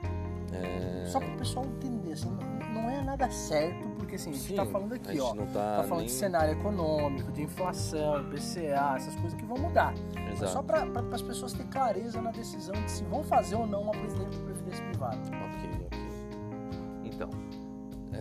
É... 0.52 1.04
Só 1.06 1.20
para 1.20 1.34
o 1.34 1.36
pessoal 1.36 1.66
entender, 1.66 2.12
assim, 2.12 2.30
não 2.72 2.88
é 2.88 3.02
nada 3.02 3.30
certo, 3.30 3.88
porque 3.98 4.14
assim, 4.14 4.30
a 4.30 4.32
gente 4.34 4.50
está 4.50 4.64
falando 4.66 4.94
aqui, 4.94 5.20
ó. 5.20 5.34
Tá, 5.34 5.76
tá 5.76 5.84
falando 5.84 5.98
nem... 5.98 6.06
de 6.06 6.12
cenário 6.12 6.52
econômico, 6.52 7.30
de 7.32 7.42
inflação, 7.42 8.24
PCA, 8.30 8.94
essas 8.96 9.14
coisas 9.16 9.34
que 9.34 9.44
vão 9.44 9.58
mudar. 9.58 9.94
Exato. 10.32 10.52
só 10.52 10.62
para 10.62 10.84
as 11.12 11.22
pessoas 11.22 11.52
terem 11.52 11.68
clareza 11.68 12.20
na 12.20 12.30
decisão 12.30 12.74
de 12.74 12.90
se 12.90 13.04
vão 13.04 13.22
fazer 13.22 13.56
ou 13.56 13.66
não 13.66 13.82
uma 13.82 13.92
previdência 13.92 14.84
privada. 14.86 15.18
Ok, 15.18 15.70
ok. 15.86 15.98
Então, 17.04 17.30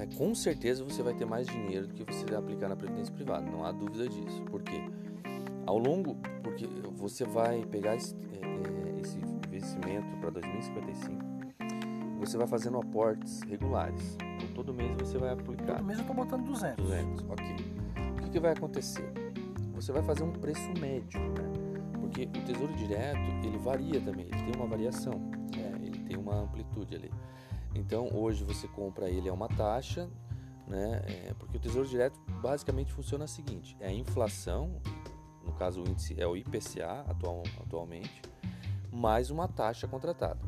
é, 0.03 0.17
com 0.17 0.35
certeza 0.35 0.83
você 0.83 1.01
vai 1.01 1.13
ter 1.13 1.25
mais 1.25 1.47
dinheiro 1.47 1.87
do 1.87 1.93
que 1.93 2.03
você 2.03 2.25
vai 2.25 2.37
aplicar 2.37 2.67
na 2.67 2.75
previdência 2.75 3.13
privada, 3.13 3.49
não 3.49 3.63
há 3.63 3.71
dúvida 3.71 4.07
disso. 4.07 4.41
Por 4.43 4.61
quê? 4.61 4.81
Ao 5.65 5.77
longo, 5.77 6.15
porque 6.43 6.67
você 6.95 7.23
vai 7.23 7.65
pegar 7.65 7.95
esse, 7.95 8.13
é, 8.33 8.97
é 8.97 9.01
esse 9.01 9.17
investimento 9.17 10.17
para 10.17 10.29
2055, 10.31 11.23
você 12.19 12.37
vai 12.37 12.47
fazendo 12.47 12.77
aportes 12.77 13.41
regulares. 13.43 14.17
Então, 14.35 14.47
todo 14.55 14.73
mês 14.73 14.91
você 14.97 15.17
vai 15.17 15.31
aplicar. 15.31 15.77
Todo 15.77 15.85
mês 15.85 15.99
eu 15.99 16.03
estou 16.03 16.15
botando 16.15 16.45
200. 16.45 16.85
200, 16.85 17.25
ok. 17.29 17.45
O 18.17 18.21
que, 18.23 18.29
que, 18.29 18.39
vai 18.39 18.51
acontecer? 18.51 19.09
Você 19.75 19.91
vai 19.91 20.03
fazer 20.03 20.23
um 20.23 20.31
preço 20.31 20.69
médio, 20.79 21.19
né? 21.19 21.51
Porque 21.99 22.23
o 22.23 22.45
Tesouro 22.45 22.73
Direto, 22.73 23.19
ele 23.43 23.57
varia 23.57 23.99
também, 24.01 24.25
ele 24.25 24.43
tem 24.43 24.55
uma 24.55 24.67
variação, 24.67 25.13
né? 25.55 25.79
ele 25.81 25.99
tem 25.99 26.17
uma 26.17 26.41
amplitude 26.41 26.95
ali. 26.95 27.11
Então 27.75 28.09
hoje 28.13 28.43
você 28.43 28.67
compra 28.67 29.09
ele 29.09 29.29
a 29.29 29.33
uma 29.33 29.47
taxa, 29.47 30.09
né? 30.67 31.01
É, 31.05 31.33
porque 31.37 31.57
o 31.57 31.59
Tesouro 31.59 31.87
Direto 31.87 32.19
basicamente 32.41 32.91
funciona 32.93 33.25
o 33.25 33.27
seguinte: 33.27 33.75
é 33.79 33.87
a 33.87 33.93
inflação, 33.93 34.81
no 35.43 35.53
caso 35.53 35.81
o 35.81 35.89
índice 35.89 36.15
é 36.19 36.27
o 36.27 36.35
IPCA 36.35 37.05
atual, 37.07 37.43
atualmente, 37.61 38.21
mais 38.91 39.29
uma 39.29 39.47
taxa 39.47 39.87
contratada. 39.87 40.39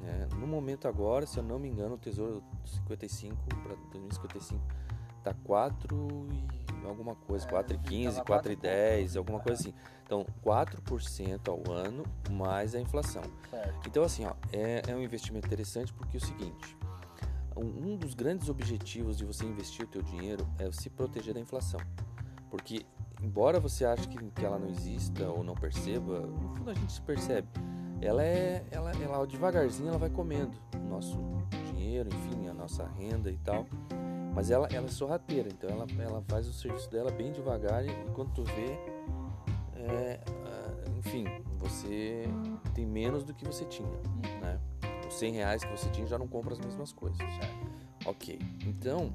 Né? 0.00 0.28
No 0.38 0.46
momento 0.46 0.86
agora, 0.86 1.26
se 1.26 1.38
eu 1.38 1.42
não 1.42 1.58
me 1.58 1.68
engano, 1.68 1.94
o 1.94 1.98
Tesouro 1.98 2.42
55 2.64 3.36
para 3.62 3.74
2055 3.92 4.60
tá 5.22 5.34
4 5.42 6.26
e 6.30 6.63
alguma 6.88 7.14
coisa, 7.14 7.46
4,15, 7.46 8.18
é, 8.18 8.24
4,10, 8.24 9.16
alguma 9.16 9.40
coisa 9.40 9.60
assim. 9.60 9.74
Então, 10.04 10.26
4% 10.44 11.48
ao 11.48 11.72
ano 11.72 12.04
mais 12.30 12.74
a 12.74 12.80
inflação. 12.80 13.22
Então, 13.86 14.02
assim, 14.02 14.24
ó, 14.24 14.34
é, 14.52 14.82
é 14.86 14.94
um 14.94 15.02
investimento 15.02 15.46
interessante 15.46 15.92
porque 15.92 16.16
é 16.16 16.20
o 16.20 16.24
seguinte, 16.24 16.76
um 17.56 17.96
dos 17.96 18.14
grandes 18.14 18.48
objetivos 18.48 19.16
de 19.16 19.24
você 19.24 19.44
investir 19.44 19.84
o 19.84 19.88
teu 19.88 20.02
dinheiro 20.02 20.46
é 20.58 20.70
se 20.72 20.90
proteger 20.90 21.34
da 21.34 21.40
inflação. 21.40 21.80
Porque, 22.50 22.84
embora 23.22 23.60
você 23.60 23.84
ache 23.84 24.08
que, 24.08 24.18
que 24.18 24.44
ela 24.44 24.58
não 24.58 24.68
exista 24.68 25.28
ou 25.28 25.44
não 25.44 25.54
perceba, 25.54 26.20
no 26.20 26.56
fundo 26.56 26.70
a 26.70 26.74
gente 26.74 26.92
se 26.92 27.00
percebe. 27.00 27.48
Ela 28.00 28.24
é, 28.24 28.64
ela, 28.70 28.92
ela 29.02 29.26
devagarzinho 29.26 29.88
ela 29.88 29.98
vai 29.98 30.10
comendo 30.10 30.56
o 30.76 30.88
nosso 30.88 31.18
dinheiro, 31.72 32.08
enfim, 32.08 32.48
a 32.48 32.54
nossa 32.54 32.86
renda 32.86 33.30
e 33.30 33.38
tal. 33.38 33.66
Mas 34.34 34.50
ela, 34.50 34.66
ela 34.72 34.86
é 34.86 34.90
sorrateira, 34.90 35.48
então 35.48 35.70
ela, 35.70 35.86
ela 35.98 36.22
faz 36.28 36.48
o 36.48 36.52
serviço 36.52 36.90
dela 36.90 37.10
bem 37.10 37.32
devagar 37.32 37.84
e, 37.86 37.90
quando 38.14 38.32
tu 38.34 38.42
vê, 38.42 38.76
é, 39.76 40.20
ah, 40.26 40.90
enfim, 40.98 41.24
você 41.58 42.24
tem 42.74 42.84
menos 42.84 43.22
do 43.22 43.32
que 43.32 43.44
você 43.44 43.64
tinha, 43.66 43.88
né? 44.40 44.60
Os 45.08 45.14
100 45.14 45.32
reais 45.32 45.64
que 45.64 45.70
você 45.70 45.88
tinha 45.90 46.06
já 46.06 46.18
não 46.18 46.26
compra 46.26 46.52
as 46.52 46.58
mesmas 46.58 46.92
coisas. 46.92 47.18
Ok, 48.04 48.38
então, 48.66 49.12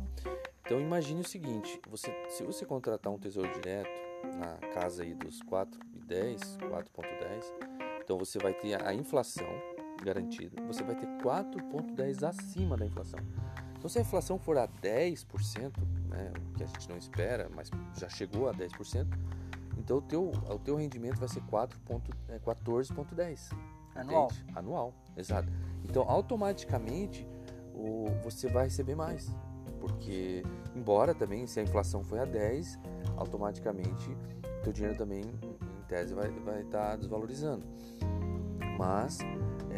então 0.65 0.79
imagine 0.79 1.21
o 1.21 1.27
seguinte, 1.27 1.79
você, 1.89 2.11
se 2.29 2.43
você 2.43 2.65
contratar 2.65 3.11
um 3.11 3.19
tesouro 3.19 3.51
direto 3.53 3.89
na 4.37 4.55
casa 4.73 5.03
aí 5.03 5.13
dos 5.13 5.41
4,10, 5.43 6.57
4,10, 6.59 7.45
então 8.01 8.17
você 8.17 8.39
vai 8.39 8.53
ter 8.53 8.81
a 8.81 8.93
inflação 8.93 9.49
garantida, 10.01 10.61
você 10.65 10.81
vai 10.81 10.95
ter 10.95 11.07
4,10 11.23 12.27
acima 12.27 12.77
da 12.77 12.85
inflação. 12.85 13.19
Então, 13.79 13.89
se 13.89 13.97
a 13.97 14.01
inflação 14.01 14.37
for 14.37 14.57
a 14.57 14.67
10%, 14.67 15.71
né, 16.09 16.33
o 16.51 16.53
que 16.53 16.63
a 16.63 16.67
gente 16.67 16.89
não 16.89 16.97
espera, 16.97 17.49
mas 17.55 17.71
já 17.97 18.09
chegou 18.09 18.49
a 18.49 18.53
10%, 18.53 19.07
então 19.77 19.99
o 19.99 20.01
teu, 20.01 20.33
o 20.49 20.59
teu 20.59 20.75
rendimento 20.75 21.17
vai 21.17 21.29
ser 21.29 21.41
14,10%. 21.41 23.55
É, 23.95 24.01
Anual. 24.01 24.25
Entende? 24.25 24.45
Anual, 24.53 24.93
exato. 25.15 25.47
Então, 25.85 26.03
automaticamente, 26.09 27.25
o, 27.73 28.07
você 28.21 28.49
vai 28.49 28.65
receber 28.65 28.95
mais. 28.95 29.33
Porque, 29.79 30.43
embora 30.75 31.15
também, 31.15 31.47
se 31.47 31.61
a 31.61 31.63
inflação 31.63 32.03
for 32.03 32.19
a 32.19 32.25
10, 32.25 32.77
automaticamente 33.15 34.09
o 34.09 34.61
teu 34.61 34.73
dinheiro 34.73 34.97
também, 34.97 35.21
em 35.21 35.83
tese, 35.87 36.13
vai 36.13 36.27
estar 36.27 36.43
vai 36.43 36.63
tá 36.65 36.97
desvalorizando. 36.97 37.65
Mas 38.77 39.19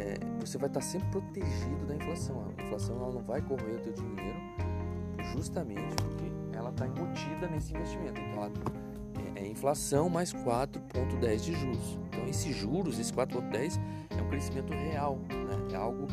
é, 0.01 0.17
você 0.39 0.57
vai 0.57 0.67
estar 0.67 0.81
sempre 0.81 1.07
protegido 1.09 1.85
da 1.85 1.95
inflação. 1.95 2.43
A 2.57 2.63
inflação 2.63 2.95
ela 2.95 3.11
não 3.13 3.21
vai 3.21 3.41
corroer 3.41 3.75
o 3.75 3.79
teu 3.79 3.93
dinheiro 3.93 4.39
justamente 5.33 5.95
porque 5.95 6.31
ela 6.57 6.71
está 6.71 6.87
embutida 6.87 7.47
nesse 7.47 7.73
investimento. 7.73 8.19
Então, 8.19 8.43
ela, 8.43 8.51
é, 9.35 9.43
é 9.43 9.47
inflação 9.47 10.09
mais 10.09 10.33
4,10 10.33 11.39
de 11.41 11.53
juros. 11.53 11.99
Então, 12.09 12.25
esses 12.27 12.55
juros, 12.55 12.99
esse 12.99 13.13
4,10 13.13 13.79
é 14.17 14.21
um 14.21 14.29
crescimento 14.29 14.73
real, 14.73 15.19
né? 15.29 15.73
é 15.73 15.75
algo 15.75 16.07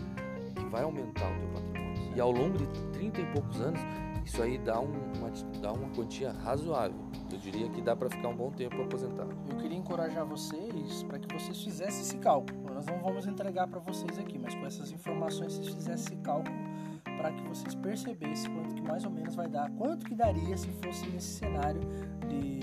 que 0.54 0.64
vai 0.66 0.82
aumentar 0.82 1.30
o 1.30 1.38
teu 1.38 1.48
patrimônio. 1.48 2.12
E 2.14 2.20
ao 2.20 2.30
longo 2.30 2.58
de 2.58 2.66
30 2.92 3.20
e 3.20 3.26
poucos 3.32 3.60
anos, 3.60 3.80
isso 4.28 4.42
aí 4.42 4.58
dá, 4.58 4.78
um, 4.78 4.92
uma, 5.16 5.30
dá 5.58 5.72
uma 5.72 5.88
quantia 5.94 6.30
razoável. 6.30 7.00
Eu 7.32 7.38
diria 7.38 7.66
que 7.70 7.80
dá 7.80 7.96
para 7.96 8.10
ficar 8.10 8.28
um 8.28 8.36
bom 8.36 8.50
tempo 8.50 8.80
aposentado. 8.82 9.34
Eu 9.48 9.56
queria 9.56 9.76
encorajar 9.78 10.26
vocês 10.26 11.02
para 11.04 11.18
que 11.18 11.32
vocês 11.32 11.58
fizessem 11.62 12.02
esse 12.02 12.18
cálculo. 12.18 12.74
Nós 12.74 12.84
não 12.84 12.98
vamos 12.98 13.26
entregar 13.26 13.66
para 13.66 13.80
vocês 13.80 14.18
aqui, 14.18 14.38
mas 14.38 14.54
com 14.54 14.66
essas 14.66 14.92
informações 14.92 15.54
vocês 15.54 15.68
fizessem 15.68 16.14
esse 16.14 16.16
cálculo 16.22 16.54
para 17.16 17.32
que 17.32 17.42
vocês 17.48 17.74
percebessem 17.74 18.54
quanto 18.54 18.74
que 18.74 18.82
mais 18.82 19.02
ou 19.04 19.10
menos 19.10 19.34
vai 19.34 19.48
dar, 19.48 19.70
quanto 19.70 20.04
que 20.04 20.14
daria 20.14 20.56
se 20.58 20.68
fosse 20.72 21.08
nesse 21.08 21.38
cenário 21.38 21.80
de, 22.28 22.60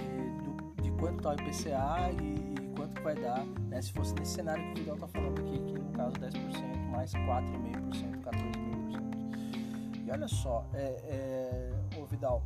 de 0.83 0.91
quanto 0.99 1.17
está 1.17 1.31
o 1.31 1.33
IPCA 1.33 2.23
e 2.23 2.75
quanto 2.75 2.93
que 2.93 3.01
vai 3.01 3.15
dar, 3.15 3.43
né? 3.69 3.81
Se 3.81 3.91
fosse 3.91 4.13
nesse 4.13 4.33
cenário 4.33 4.63
que 4.65 4.71
o 4.71 4.75
Vidal 4.75 4.97
tá 4.97 5.07
falando 5.07 5.39
aqui, 5.39 5.59
que 5.63 5.73
no 5.73 5.91
caso 5.93 6.15
10% 6.17 6.89
mais 6.91 7.11
4,5%, 7.11 8.21
14,5%. 8.21 8.64
E 10.05 10.11
olha 10.11 10.27
só, 10.27 10.63
é, 10.71 11.73
é, 11.95 11.99
ô 11.99 12.05
Vidal, 12.05 12.43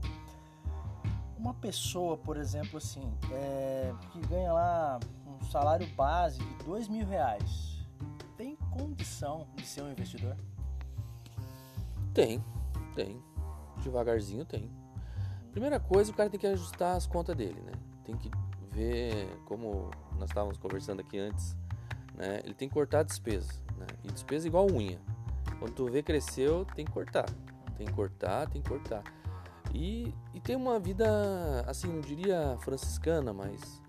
uma 1.38 1.54
pessoa, 1.54 2.18
por 2.18 2.38
exemplo, 2.38 2.78
assim, 2.78 3.14
é, 3.34 3.94
que 4.12 4.20
ganha 4.28 4.54
lá 4.54 5.00
um 5.28 5.44
salário 5.46 5.86
base 5.96 6.40
de 6.40 6.64
dois 6.64 6.88
mil 6.88 7.06
reais, 7.06 7.86
tem 8.38 8.56
condição 8.72 9.46
de 9.58 9.66
ser 9.66 9.82
um 9.82 9.92
investidor? 9.92 10.38
Tem, 12.14 12.42
tem. 12.96 13.22
Devagarzinho 13.84 14.46
tem. 14.46 14.72
Primeira 15.52 15.82
coisa, 15.82 16.12
o 16.12 16.16
cara 16.16 16.30
tem 16.30 16.40
que 16.40 16.48
ajustar 16.48 16.96
as 16.96 17.06
contas 17.06 17.36
dele, 17.36 17.60
né? 17.62 17.74
Tem 18.06 18.16
que 18.16 18.32
ver, 18.72 19.28
como 19.46 19.92
nós 20.18 20.30
estávamos 20.30 20.58
conversando 20.58 21.02
aqui 21.02 21.20
antes, 21.20 21.58
né? 22.16 22.40
Ele 22.46 22.54
tem 22.54 22.70
que 22.70 22.74
cortar 22.74 23.00
a 23.00 23.04
despesa, 23.04 23.52
né? 23.78 23.88
E 24.06 24.08
despesa 24.12 24.48
igual 24.48 24.66
unha. 24.72 25.00
Quando 25.60 25.74
tu 25.74 25.86
vê 25.86 26.02
cresceu, 26.02 26.66
tem 26.74 26.86
que 26.86 26.92
cortar. 26.92 27.26
Tem 27.80 27.88
que 27.88 27.94
cortar, 27.94 28.50
tem 28.50 28.62
que 28.62 28.68
cortar. 28.68 29.02
E, 29.74 30.14
e 30.34 30.42
ter 30.42 30.58
uma 30.58 30.78
vida, 30.78 31.64
assim, 31.66 31.88
não 31.88 32.02
diria 32.02 32.58
franciscana, 32.60 33.32
mas 33.32 33.82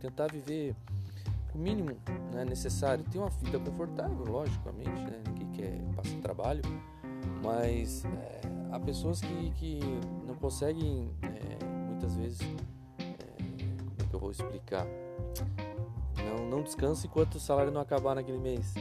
tentar 0.00 0.26
viver 0.26 0.74
o 1.54 1.58
mínimo 1.58 1.96
né, 2.34 2.44
necessário. 2.44 3.04
Ter 3.04 3.18
uma 3.18 3.30
vida 3.30 3.60
confortável, 3.60 4.24
logicamente, 4.26 4.90
né? 4.90 5.22
Ninguém 5.28 5.52
quer 5.52 5.94
passar 5.94 6.16
trabalho, 6.20 6.62
mas 7.44 8.04
é, 8.04 8.40
há 8.72 8.80
pessoas 8.80 9.20
que, 9.20 9.50
que 9.52 9.78
não 10.26 10.34
conseguem, 10.34 11.08
é, 11.22 11.64
muitas 11.88 12.16
vezes, 12.16 12.40
é, 12.98 13.04
como 13.78 14.02
é 14.02 14.04
que 14.10 14.14
eu 14.14 14.18
vou 14.18 14.32
explicar? 14.32 14.84
Não, 16.16 16.44
não 16.48 16.62
descansa 16.64 17.06
enquanto 17.06 17.36
o 17.36 17.40
salário 17.40 17.70
não 17.70 17.80
acabar 17.80 18.16
naquele 18.16 18.38
mês. 18.38 18.74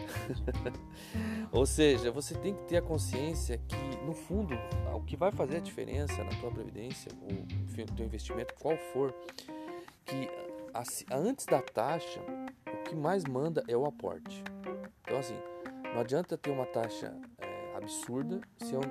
Ou 1.51 1.65
seja, 1.65 2.11
você 2.11 2.33
tem 2.33 2.55
que 2.55 2.63
ter 2.63 2.77
a 2.77 2.81
consciência 2.81 3.59
que, 3.59 3.75
no 4.05 4.13
fundo, 4.13 4.55
o 4.93 5.01
que 5.01 5.17
vai 5.17 5.31
fazer 5.31 5.57
a 5.57 5.59
diferença 5.59 6.23
na 6.23 6.29
tua 6.39 6.51
previdência, 6.51 7.11
enfim, 7.63 7.83
o 7.83 7.93
teu 7.93 8.05
investimento, 8.05 8.53
qual 8.55 8.77
for, 8.93 9.13
que 10.05 10.29
antes 11.11 11.45
da 11.45 11.61
taxa, 11.61 12.21
o 12.67 12.83
que 12.83 12.95
mais 12.95 13.25
manda 13.25 13.63
é 13.67 13.75
o 13.75 13.85
aporte. 13.85 14.43
Então, 15.01 15.17
assim, 15.17 15.37
não 15.93 16.01
adianta 16.01 16.37
ter 16.37 16.51
uma 16.51 16.65
taxa 16.65 17.13
é, 17.37 17.75
absurda 17.75 18.41
se 18.57 18.73
eu 18.73 18.81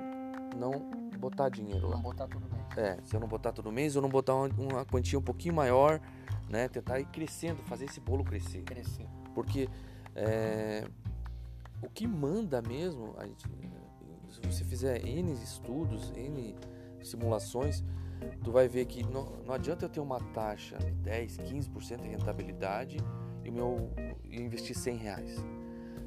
não 0.55 0.71
botar 1.17 1.49
dinheiro 1.49 1.87
lá. 1.87 1.95
Não 1.95 2.01
botar 2.01 2.27
todo 2.27 2.41
mês. 2.41 2.77
É, 2.77 2.97
se 3.03 3.15
eu 3.15 3.19
não 3.19 3.27
botar 3.27 3.51
todo 3.51 3.71
mês, 3.71 3.95
ou 3.95 4.01
não 4.01 4.09
botar 4.09 4.35
uma, 4.35 4.47
uma 4.57 4.85
quantia 4.85 5.17
um 5.19 5.21
pouquinho 5.21 5.53
maior, 5.53 6.01
né? 6.49 6.67
Tentar 6.67 6.99
ir 6.99 7.05
crescendo, 7.05 7.61
fazer 7.63 7.85
esse 7.85 7.99
bolo 7.99 8.23
crescer. 8.23 8.63
Crescer. 8.63 9.07
Porque 9.33 9.69
é, 10.15 10.87
o 11.81 11.89
que 11.89 12.07
manda 12.07 12.61
mesmo, 12.61 13.13
a 13.17 13.25
gente, 13.25 13.47
se 14.35 14.41
você 14.41 14.63
fizer 14.63 15.05
N 15.05 15.31
estudos, 15.33 16.11
N 16.15 16.55
simulações, 17.01 17.83
tu 18.43 18.51
vai 18.51 18.67
ver 18.67 18.85
que 18.85 19.03
não, 19.03 19.25
não 19.45 19.53
adianta 19.53 19.85
eu 19.85 19.89
ter 19.89 19.99
uma 19.99 20.19
taxa 20.19 20.77
de 20.77 20.91
10, 20.91 21.37
15% 21.39 22.01
de 22.01 22.07
rentabilidade 22.07 22.97
e 23.43 23.51
meu 23.51 23.91
eu 24.29 24.41
investir 24.41 24.75
100 24.75 24.97
reais. 24.97 25.45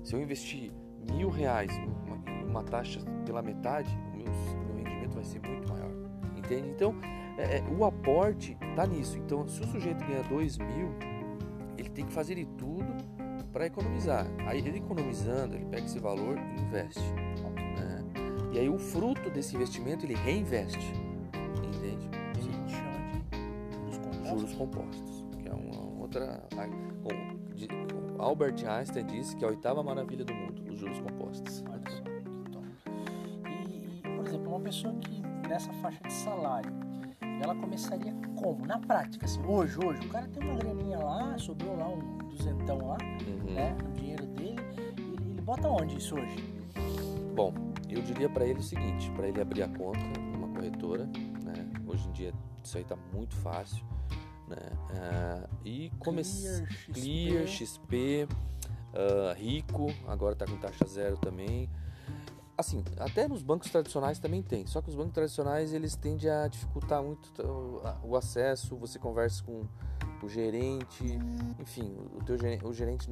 Se 0.03 0.15
eu 0.15 0.21
investir 0.21 0.73
mil 1.13 1.31
reais, 1.31 1.71
uma, 2.07 2.45
uma 2.45 2.65
taxa 2.65 3.01
pela 3.25 3.43
metade, 3.43 3.91
o 4.13 4.17
meu, 4.17 4.27
meu 4.67 4.77
rendimento 4.77 5.15
vai 5.15 5.25
ser 5.25 5.41
muito 5.41 5.69
maior. 5.69 5.91
Entende? 6.37 6.69
Então, 6.69 6.95
é, 7.37 7.59
é 7.59 7.63
o 7.71 7.85
aporte 7.85 8.57
está 8.71 8.87
nisso. 8.87 9.17
Então, 9.19 9.47
se 9.47 9.61
o 9.61 9.67
sujeito 9.67 10.05
ganha 10.05 10.23
2 10.25 10.59
mil, 10.59 10.91
ele 11.77 11.89
tem 11.89 12.05
que 12.05 12.13
fazer 12.13 12.35
de 12.35 12.47
tudo 12.47 12.87
para 13.53 13.67
economizar. 13.67 14.27
Aí, 14.47 14.59
ele 14.59 14.79
economizando, 14.79 15.55
ele 15.55 15.65
pega 15.67 15.87
esse 15.87 15.99
valor 15.99 16.37
e 16.39 16.61
investe. 16.61 17.28
E 18.59 18.63
aí, 18.63 18.69
o 18.69 18.77
fruto 18.77 19.31
desse 19.31 19.55
investimento, 19.55 20.05
ele 20.05 20.17
reinveste. 20.17 20.93
Entende? 21.65 22.09
A 22.35 22.41
gente 22.41 22.73
chama 22.73 22.99
de 23.31 23.95
juros 23.95 23.99
compostos. 23.99 24.29
Juros 24.29 24.53
compostos, 24.55 25.27
que 25.41 25.49
é 25.49 25.53
uma 25.53 26.01
outra. 26.01 26.43
Albert 28.19 28.57
Einstein 28.67 29.07
disse 29.07 29.37
que 29.37 29.45
é 29.45 29.47
a 29.47 29.53
oitava 29.53 29.81
maravilha 29.81 30.25
do 30.25 30.35
mundo, 30.35 30.61
os 30.73 30.77
juros 30.77 30.99
compostos. 30.99 31.63
E, 33.47 34.03
por 34.17 34.27
exemplo, 34.27 34.49
uma 34.49 34.61
pessoa 34.61 34.93
que 34.95 35.23
nessa 35.49 35.73
faixa 35.75 36.03
de 36.03 36.13
salário, 36.13 36.73
ela 37.41 37.55
começaria 37.55 38.13
como? 38.35 38.67
Na 38.67 38.81
prática, 38.81 39.25
assim, 39.25 39.41
hoje, 39.47 39.79
hoje, 39.79 40.05
o 40.05 40.09
cara 40.09 40.27
tem 40.27 40.43
uma 40.43 40.59
graninha 40.59 40.99
lá, 40.99 41.39
sobrou 41.39 41.77
lá 41.77 41.87
um 41.91 42.19
duzentão 42.27 42.79
lá, 42.89 42.99
uhum. 43.25 43.55
né, 43.55 43.77
o 43.89 43.93
dinheiro 43.93 44.27
dele, 44.27 44.57
ele, 44.77 45.17
ele 45.31 45.43
bota 45.43 45.69
onde 45.69 45.97
isso 45.97 46.17
hoje? 46.17 46.59
Bom, 47.37 47.55
eu 47.95 48.03
diria 48.03 48.29
para 48.29 48.45
ele 48.45 48.61
o 48.61 48.63
seguinte, 48.63 49.11
para 49.13 49.29
ele 49.29 49.41
abrir 49.41 49.63
a 49.63 49.69
conta 49.69 50.01
numa 50.21 50.49
corretora, 50.49 51.07
né, 51.43 51.71
hoje 51.87 52.09
em 52.09 52.13
dia 52.13 52.33
isso 52.63 52.77
aí 52.77 52.85
tá 52.85 52.97
muito 53.13 53.35
fácil, 53.37 53.85
né? 54.47 54.59
Uh, 54.91 55.49
e 55.65 55.91
começar 55.99 56.67
Clear, 56.93 57.47
XP, 57.47 58.29
uh, 58.93 59.35
Rico, 59.35 59.87
agora 60.07 60.35
está 60.35 60.45
com 60.47 60.57
taxa 60.59 60.87
zero 60.87 61.17
também. 61.17 61.71
Assim, 62.57 62.83
até 62.99 63.29
nos 63.29 63.43
bancos 63.43 63.71
tradicionais 63.71 64.19
também 64.19 64.43
tem, 64.43 64.67
só 64.67 64.83
que 64.83 64.91
os 64.91 64.97
bancos 64.97 65.15
tradicionais 65.15 65.73
eles 65.73 65.95
tendem 65.95 66.29
a 66.29 66.49
dificultar 66.49 67.03
muito 67.03 67.31
o 68.03 68.17
acesso, 68.17 68.77
você 68.77 68.99
conversa 68.99 69.45
com 69.45 69.65
o 70.21 70.29
gerente, 70.29 71.05
enfim, 71.61 71.97
o 72.17 72.25
teu 72.25 72.37
gerente, 72.37 72.67
o 72.67 72.73
gerente 72.73 73.09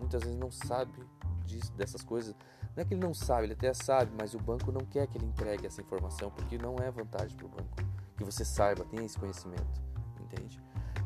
muitas 0.00 0.24
vezes 0.24 0.36
não 0.36 0.50
sabe 0.50 0.92
disso, 1.42 1.72
dessas 1.72 2.02
coisas. 2.02 2.34
Não 2.74 2.82
é 2.82 2.84
que 2.84 2.94
ele 2.94 3.02
não 3.02 3.12
sabe, 3.12 3.44
ele 3.44 3.52
até 3.52 3.72
sabe, 3.74 4.12
mas 4.18 4.34
o 4.34 4.38
banco 4.38 4.72
não 4.72 4.80
quer 4.80 5.06
que 5.06 5.18
ele 5.18 5.26
entregue 5.26 5.66
essa 5.66 5.80
informação, 5.80 6.30
porque 6.30 6.56
não 6.56 6.76
é 6.76 6.90
vantagem 6.90 7.36
para 7.36 7.46
o 7.46 7.48
banco 7.48 7.76
que 8.16 8.24
você 8.24 8.44
saiba, 8.44 8.84
tenha 8.84 9.04
esse 9.04 9.18
conhecimento 9.18 9.92
entende? 10.32 10.60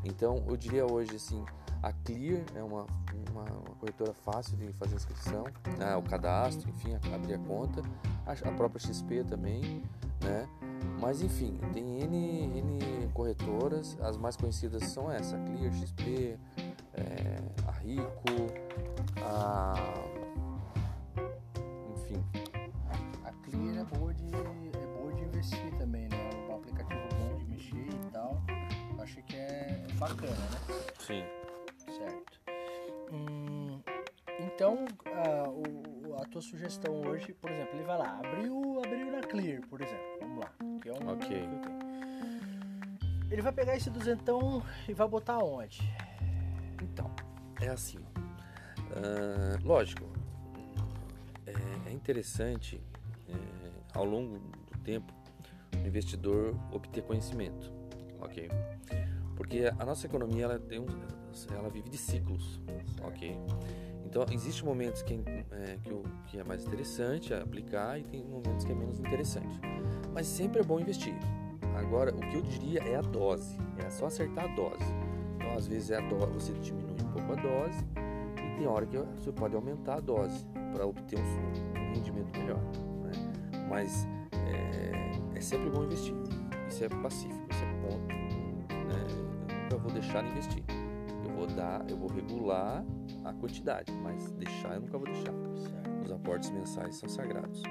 Então, 0.04 0.44
eu 0.46 0.56
diria 0.56 0.86
hoje, 0.86 1.16
assim, 1.16 1.44
a 1.82 1.92
Clear 1.92 2.44
é 2.54 2.62
uma, 2.62 2.86
uma, 3.30 3.42
uma 3.42 3.74
corretora 3.78 4.14
fácil 4.14 4.56
de 4.56 4.72
fazer 4.74 4.94
inscrição, 4.94 5.44
né? 5.78 5.96
o 5.96 6.02
cadastro, 6.02 6.70
enfim, 6.70 6.94
abrir 7.12 7.34
a 7.34 7.38
conta, 7.38 7.82
a, 8.24 8.48
a, 8.48 8.52
própria 8.52 8.80
XP 8.80 9.24
também, 9.24 9.82
né? 10.22 10.48
Mas, 11.00 11.22
enfim, 11.22 11.58
tem 11.72 12.02
N, 12.02 12.58
N 12.58 13.08
corretoras, 13.12 13.98
as 14.00 14.16
mais 14.16 14.36
conhecidas 14.36 14.84
são 14.84 15.10
essa, 15.10 15.36
a 15.36 15.40
Clear, 15.40 15.72
XP, 15.72 16.38
é, 16.94 17.38
a 17.66 17.72
Rico, 17.72 18.06
a... 19.22 19.74
bacana, 30.08 30.32
né? 30.32 30.58
Sim. 30.98 31.24
Certo. 31.96 32.40
Hum, 33.12 33.80
então, 34.40 34.84
a, 35.06 35.48
o, 35.48 36.16
a 36.20 36.24
tua 36.26 36.42
sugestão 36.42 37.00
hoje, 37.02 37.32
por 37.34 37.50
exemplo, 37.50 37.74
ele 37.74 37.84
vai 37.84 37.98
lá, 37.98 38.20
abriu, 38.24 38.80
abriu 38.84 39.10
na 39.10 39.20
Clear, 39.20 39.60
por 39.68 39.80
exemplo. 39.80 40.04
Vamos 40.20 40.38
lá. 40.40 40.52
Que 40.80 40.88
é 40.88 40.92
um 40.92 41.08
ok. 41.08 41.28
Que 41.28 41.34
eu 41.34 41.60
tenho. 41.60 41.86
Ele 43.30 43.42
vai 43.42 43.52
pegar 43.52 43.76
esse 43.76 43.90
duzentão 43.90 44.62
e 44.88 44.94
vai 44.94 45.08
botar 45.08 45.38
onde? 45.38 45.80
Então, 46.82 47.10
é 47.60 47.68
assim. 47.68 47.98
Uh, 47.98 49.58
lógico, 49.64 50.04
é, 51.44 51.90
é 51.90 51.92
interessante 51.92 52.80
é, 53.28 53.34
ao 53.94 54.04
longo 54.04 54.38
do 54.38 54.78
tempo 54.84 55.12
o 55.74 55.86
investidor 55.86 56.54
obter 56.72 57.02
conhecimento 57.02 57.76
ok? 58.20 58.48
Porque 59.36 59.70
a 59.78 59.84
nossa 59.84 60.06
economia 60.06 60.44
ela 60.44 60.58
tem 60.58 60.80
um, 60.80 60.86
ela 61.54 61.68
vive 61.68 61.90
de 61.90 61.98
ciclos, 61.98 62.60
ok? 63.02 63.36
Então 64.04 64.24
existe 64.30 64.64
momentos 64.64 65.02
que 65.02 65.20
é, 65.50 65.78
que, 65.82 65.92
o, 65.92 66.02
que 66.26 66.38
é 66.38 66.44
mais 66.44 66.64
interessante 66.64 67.34
aplicar 67.34 67.98
e 67.98 68.04
tem 68.04 68.24
momentos 68.24 68.64
que 68.64 68.72
é 68.72 68.74
menos 68.74 68.98
interessante, 68.98 69.60
mas 70.12 70.26
sempre 70.26 70.60
é 70.60 70.64
bom 70.64 70.80
investir. 70.80 71.14
Agora 71.76 72.14
o 72.14 72.18
que 72.18 72.36
eu 72.36 72.42
diria 72.42 72.80
é 72.80 72.96
a 72.96 73.02
dose, 73.02 73.58
é 73.76 73.90
só 73.90 74.06
acertar 74.06 74.44
a 74.44 74.54
dose. 74.54 74.84
Então 75.36 75.54
às 75.54 75.66
vezes 75.66 75.90
é 75.90 75.98
a 75.98 76.08
dose, 76.08 76.32
você 76.32 76.52
diminui 76.54 76.92
um 76.92 77.12
pouco 77.12 77.32
a 77.32 77.34
dose 77.34 77.84
e 78.36 78.56
tem 78.56 78.66
hora 78.66 78.86
que 78.86 78.96
você 78.96 79.30
pode 79.32 79.54
aumentar 79.54 79.96
a 79.96 80.00
dose 80.00 80.46
para 80.72 80.86
obter 80.86 81.18
um, 81.18 81.22
um, 81.22 81.94
rendimento 81.94 82.38
melhor. 82.38 82.60
Né? 83.02 83.66
Mas 83.68 84.06
é, 84.32 85.36
é 85.36 85.40
sempre 85.40 85.68
bom 85.68 85.84
investir. 85.84 86.14
Isso 86.68 86.84
é 86.84 86.88
pacífico, 86.88 87.45
deixar 90.00 90.22
de 90.22 90.30
investir. 90.30 90.62
Eu 91.24 91.30
vou 91.34 91.46
dar, 91.46 91.84
eu 91.88 91.96
vou 91.96 92.08
regular 92.08 92.84
a 93.24 93.32
quantidade, 93.32 93.92
mas 94.02 94.30
deixar 94.32 94.74
eu 94.74 94.80
nunca 94.80 94.98
vou 94.98 95.06
deixar. 95.06 95.32
Certo. 95.32 96.04
Os 96.04 96.12
aportes 96.12 96.50
mensais 96.50 96.94
são 96.96 97.08
sagrados. 97.08 97.62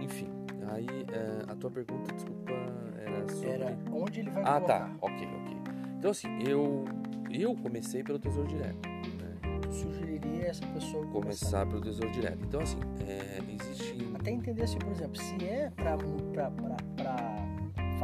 Enfim, 0.00 0.28
aí 0.72 0.86
é, 1.12 1.50
a 1.50 1.54
tua 1.56 1.70
pergunta, 1.70 2.12
desculpa, 2.14 2.52
era 2.98 3.28
sobre... 3.28 3.50
Era 3.50 3.78
onde 3.92 4.20
ele 4.20 4.30
vai 4.30 4.42
Ah, 4.42 4.54
colocar. 4.56 4.80
tá, 4.80 4.90
ok, 5.00 5.26
ok. 5.26 5.56
Então, 5.98 6.10
assim, 6.10 6.28
eu, 6.46 6.84
eu 7.30 7.54
comecei 7.56 8.02
pelo 8.02 8.18
Tesouro 8.18 8.48
Direto. 8.48 8.88
Né? 8.88 9.70
Sugeriria 9.70 10.48
essa 10.48 10.66
pessoa 10.66 11.06
começar 11.06 11.64
pelo 11.66 11.80
Tesouro 11.80 12.10
Direto. 12.10 12.44
Então, 12.44 12.60
assim, 12.60 12.78
é, 13.06 13.38
existe. 13.54 13.96
Até 14.16 14.30
entender 14.32 14.64
assim, 14.64 14.78
por 14.78 14.90
exemplo, 14.90 15.16
se 15.16 15.44
é 15.44 15.70
para 15.70 15.96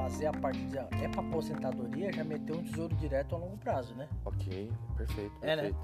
fazer 0.09 0.27
a 0.27 0.33
parte 0.33 0.59
de. 0.67 0.79
É 0.79 1.09
para 1.09 1.21
aposentadoria, 1.21 2.13
já 2.13 2.25
meter 2.25 2.57
um 2.57 2.65
tesouro 2.65 2.95
direto 2.97 3.35
a 3.35 3.39
longo 3.39 3.59
prazo, 3.59 3.95
né? 3.95 4.09
Ok, 4.25 4.73
perfeito. 4.97 5.37
perfeito. 5.37 5.37
É, 5.43 5.57
né? 5.57 5.75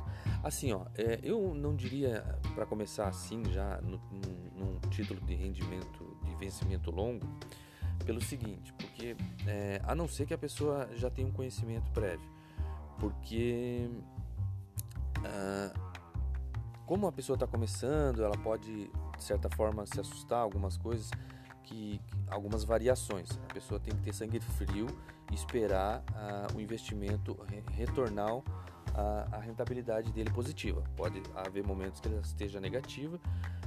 Assim, 0.43 0.73
ó, 0.73 0.87
é, 0.97 1.21
eu 1.23 1.55
não 1.55 1.75
diria 1.77 2.23
para 2.55 2.65
começar 2.65 3.07
assim 3.07 3.45
já 3.53 3.81
no, 3.83 4.01
num, 4.11 4.65
num 4.65 4.79
título 4.91 5.21
de 5.21 5.35
rendimento 5.35 6.17
de 6.25 6.35
vencimento 6.37 6.91
longo 6.91 7.27
pelo 8.07 8.21
seguinte, 8.21 8.73
porque 8.75 9.17
é, 9.47 9.81
a 9.85 9.95
não 9.95 10.09
ser 10.09 10.27
que 10.27 10.35
a 10.35 10.39
pessoa 10.39 10.89
já 10.95 11.11
tenha 11.11 11.29
um 11.29 11.33
conhecimento 11.33 11.91
prévio, 11.93 12.29
porque 12.99 13.89
ah, 15.25 15.73
como 16.85 17.07
a 17.07 17.13
pessoa 17.13 17.35
está 17.35 17.47
começando, 17.47 18.23
ela 18.23 18.37
pode 18.37 18.91
de 19.17 19.23
certa 19.23 19.49
forma 19.49 19.87
se 19.87 20.01
assustar 20.01 20.41
algumas 20.41 20.77
coisas 20.77 21.11
que, 21.65 22.01
algumas 22.29 22.65
variações. 22.65 23.29
A 23.51 23.55
pessoa 23.55 23.81
tem 23.81 23.95
que 23.95 24.03
ter 24.03 24.13
sangue 24.13 24.41
frio 24.41 24.87
e 25.31 25.35
esperar 25.35 26.03
ah, 26.15 26.47
o 26.55 26.61
investimento 26.61 27.37
re 27.49 27.63
retornar 27.73 28.43
a, 28.95 29.37
a, 29.37 29.39
rentabilidade 29.41 30.13
dele 30.13 30.31
positiva. 30.31 30.83
Pode 30.97 31.23
haver 31.35 31.65
momentos 31.65 32.01
que 32.01 32.09
ela 32.09 32.21
esteja 32.21 32.61
negativa, 32.61 33.19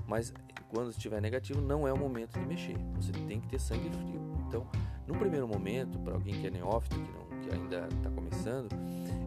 mas 0.08 0.34
quando 0.70 0.90
estiver 0.92 1.22
negativo 1.22 1.62
não 1.62 1.88
é 1.88 1.94
o 1.94 1.98
momento 1.98 2.40
de 2.40 2.46
mexer. 2.46 2.78
Você 2.96 3.12
tem 3.12 3.42
que 3.42 3.48
ter 3.48 3.60
sangue 3.60 3.90
frio. 3.90 4.22
Então, 4.48 4.66
no 5.06 5.16
primeiro 5.18 5.48
momento, 5.48 6.00
para 6.00 6.14
alguém 6.14 6.40
que 6.40 6.48
é 6.48 6.50
neófito, 6.50 6.96
que, 6.96 7.12
não, 7.12 7.42
que 7.42 7.54
ainda 7.54 7.88
está 7.88 8.10
começando, 8.10 8.70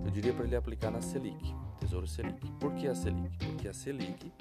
eu 0.05 0.11
diria 0.11 0.33
para 0.33 0.45
ele 0.45 0.57
aplicar 0.57 0.91
na 0.91 1.01
Selic, 1.01 1.55
Tesouro 1.79 2.07
Selic. 2.07 2.51
Por 2.53 2.73
que 2.75 2.87
a 2.87 2.95
Selic? 2.95 3.37
Porque 3.39 3.69
a 3.69 3.73
Selic, 3.73 4.33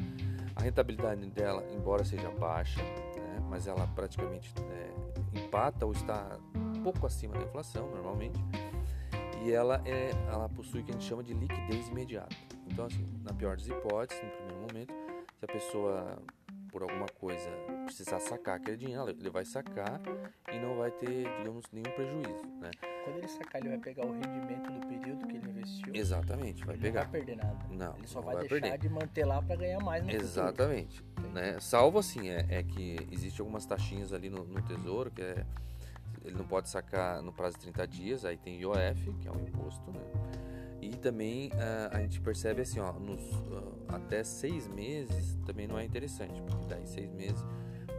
a 0.55 0.61
rentabilidade 0.61 1.25
dela, 1.27 1.65
embora 1.73 2.03
seja 2.05 2.29
baixa, 2.31 2.81
mas 3.49 3.67
ela 3.67 3.87
praticamente 3.87 4.53
é, 4.71 5.39
empata 5.39 5.85
ou 5.85 5.91
está 5.91 6.37
pouco 6.83 7.05
acima 7.05 7.33
da 7.35 7.43
inflação, 7.43 7.89
normalmente, 7.89 8.39
e 9.43 9.51
ela, 9.51 9.81
é, 9.85 10.11
ela 10.31 10.47
possui 10.49 10.81
o 10.81 10.83
que 10.83 10.91
a 10.91 10.93
gente 10.93 11.05
chama 11.05 11.23
de 11.23 11.33
liquidez 11.33 11.87
imediata. 11.87 12.35
Então, 12.67 12.85
assim, 12.85 13.05
na 13.23 13.33
pior 13.33 13.57
das 13.57 13.67
hipóteses, 13.67 14.23
no 14.23 14.29
primeiro 14.29 14.61
momento, 14.61 14.93
se 15.37 15.45
a 15.45 15.47
pessoa 15.47 16.21
por 16.71 16.83
alguma 16.83 17.07
coisa 17.07 17.49
precisar 17.85 18.19
sacar 18.19 18.57
aquele 18.57 18.77
dinheiro, 18.77 19.09
ele 19.09 19.29
vai 19.29 19.43
sacar 19.43 19.99
e 20.51 20.59
não 20.59 20.77
vai 20.77 20.91
ter, 20.91 21.23
digamos, 21.37 21.65
nenhum 21.71 21.91
prejuízo, 21.95 22.45
né? 22.59 22.69
Quando 23.03 23.17
ele 23.17 23.27
sacar, 23.27 23.61
ele 23.61 23.69
vai 23.69 23.79
pegar 23.79 24.05
o 24.05 24.11
rendimento 24.11 24.71
do 24.71 24.87
período 24.87 25.27
que 25.27 25.37
ele 25.37 25.49
investiu. 25.49 25.95
Exatamente, 25.95 26.65
vai 26.65 26.75
ele 26.75 26.81
pegar. 26.81 27.03
Não 27.05 27.11
vai 27.11 27.21
perder 27.21 27.37
nada. 27.37 27.65
Não, 27.69 27.97
ele 27.97 28.07
só 28.07 28.19
não 28.19 28.25
vai, 28.25 28.35
vai 28.35 28.47
deixar 28.47 28.61
perder. 28.61 28.77
de 28.77 28.89
manter 28.89 29.25
lá 29.25 29.41
para 29.41 29.55
ganhar 29.55 29.79
mais 29.79 30.03
no 30.03 30.11
Exatamente, 30.11 31.03
né? 31.33 31.59
Salvo 31.59 31.99
assim, 31.99 32.29
é, 32.29 32.45
é 32.49 32.63
que 32.63 32.97
existe 33.11 33.39
algumas 33.41 33.65
taxinhas 33.65 34.13
ali 34.13 34.29
no, 34.29 34.43
no 34.43 34.61
tesouro 34.61 35.11
que 35.11 35.21
é 35.21 35.45
ele 36.23 36.35
não 36.35 36.45
pode 36.45 36.69
sacar 36.69 37.21
no 37.21 37.31
prazo 37.31 37.55
de 37.55 37.63
30 37.63 37.87
dias, 37.87 38.25
aí 38.25 38.37
tem 38.37 38.59
IOF, 38.59 39.13
que 39.19 39.27
é 39.27 39.31
um 39.31 39.41
imposto, 39.41 39.91
né? 39.91 40.01
E 40.81 40.95
também 40.95 41.49
uh, 41.49 41.95
a 41.95 41.99
gente 41.99 42.21
percebe 42.21 42.61
assim, 42.61 42.79
ó, 42.79 42.93
nos, 42.93 43.21
uh, 43.21 43.73
até 43.87 44.23
seis 44.23 44.67
meses 44.67 45.37
também 45.45 45.67
não 45.67 45.77
é 45.77 45.83
interessante, 45.83 46.41
porque 46.41 46.65
daí 46.67 46.85
seis 46.87 47.11
meses 47.11 47.43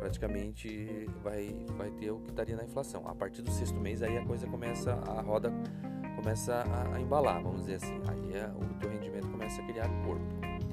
praticamente 0.00 1.06
vai, 1.22 1.54
vai 1.76 1.90
ter 1.90 2.10
o 2.10 2.18
que 2.20 2.30
estaria 2.30 2.56
na 2.56 2.64
inflação. 2.64 3.06
A 3.06 3.14
partir 3.14 3.42
do 3.42 3.50
sexto 3.50 3.78
mês 3.78 4.02
aí 4.02 4.16
a 4.16 4.24
coisa 4.24 4.46
começa, 4.46 4.94
a 4.94 5.20
roda 5.20 5.52
começa 6.16 6.54
a, 6.54 6.96
a 6.96 7.00
embalar, 7.00 7.42
vamos 7.42 7.60
dizer 7.60 7.74
assim. 7.74 8.00
Aí 8.08 8.32
é, 8.32 8.46
o 8.46 8.74
teu 8.80 8.90
rendimento 8.90 9.28
começa 9.28 9.60
a 9.60 9.66
criar 9.66 9.88
corpo, 10.04 10.24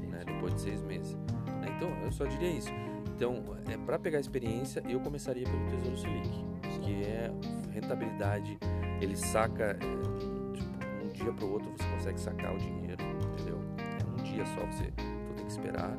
né, 0.07 0.23
depois 0.25 0.55
de 0.55 0.61
seis 0.61 0.81
meses. 0.81 1.13
Né? 1.59 1.75
Então 1.75 1.89
eu 2.01 2.11
só 2.11 2.25
diria 2.25 2.49
isso. 2.49 2.69
Então, 3.15 3.43
é, 3.67 3.77
para 3.77 3.99
pegar 3.99 4.19
experiência, 4.19 4.81
eu 4.87 4.99
começaria 4.99 5.43
pelo 5.43 5.65
Tesouro 5.65 5.97
Selic, 5.97 6.45
que 6.81 7.03
é 7.03 7.31
rentabilidade, 7.73 8.57
ele 9.01 9.17
saca, 9.17 9.71
é, 9.71 10.53
tipo, 10.53 11.03
um 11.03 11.09
dia 11.09 11.33
para 11.33 11.45
o 11.45 11.51
outro 11.51 11.69
você 11.71 11.83
consegue 11.95 12.19
sacar 12.19 12.55
o 12.55 12.57
dinheiro, 12.57 13.03
entendeu? 13.33 13.59
É 13.77 14.21
um 14.21 14.23
dia 14.23 14.45
só, 14.45 14.65
você 14.67 14.91
tem 15.35 15.45
que 15.45 15.51
esperar. 15.51 15.97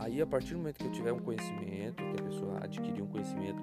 Aí, 0.00 0.20
a 0.22 0.26
partir 0.26 0.54
do 0.54 0.58
momento 0.58 0.78
que 0.78 0.86
eu 0.86 0.90
tiver 0.90 1.12
um 1.12 1.18
conhecimento, 1.18 2.02
que 2.02 2.20
a 2.20 2.24
pessoa 2.24 2.58
adquirir 2.62 3.02
um 3.02 3.06
conhecimento, 3.06 3.62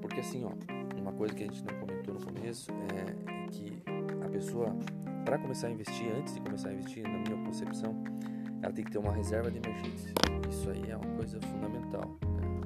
porque 0.00 0.18
assim, 0.18 0.44
ó, 0.44 0.50
uma 0.98 1.12
coisa 1.12 1.32
que 1.32 1.44
a 1.44 1.46
gente 1.46 1.64
não 1.64 1.78
comentou 1.78 2.14
no 2.14 2.20
começo 2.20 2.72
é 2.72 3.46
que 3.50 3.80
a 4.24 4.28
pessoa, 4.28 4.76
para 5.24 5.38
começar 5.38 5.68
a 5.68 5.70
investir, 5.70 6.12
antes 6.12 6.34
de 6.34 6.40
começar 6.40 6.70
a 6.70 6.72
investir, 6.72 7.04
na 7.04 7.18
minha 7.18 7.44
concepção, 7.46 7.94
ela 8.62 8.72
tem 8.72 8.84
que 8.84 8.90
ter 8.90 8.98
uma 8.98 9.12
reserva 9.12 9.48
de 9.48 9.58
emergência. 9.58 10.12
Isso 10.50 10.68
aí 10.70 10.90
é 10.90 10.96
uma 10.96 11.14
coisa 11.14 11.40
fundamental. 11.40 12.18
Né? 12.26 12.60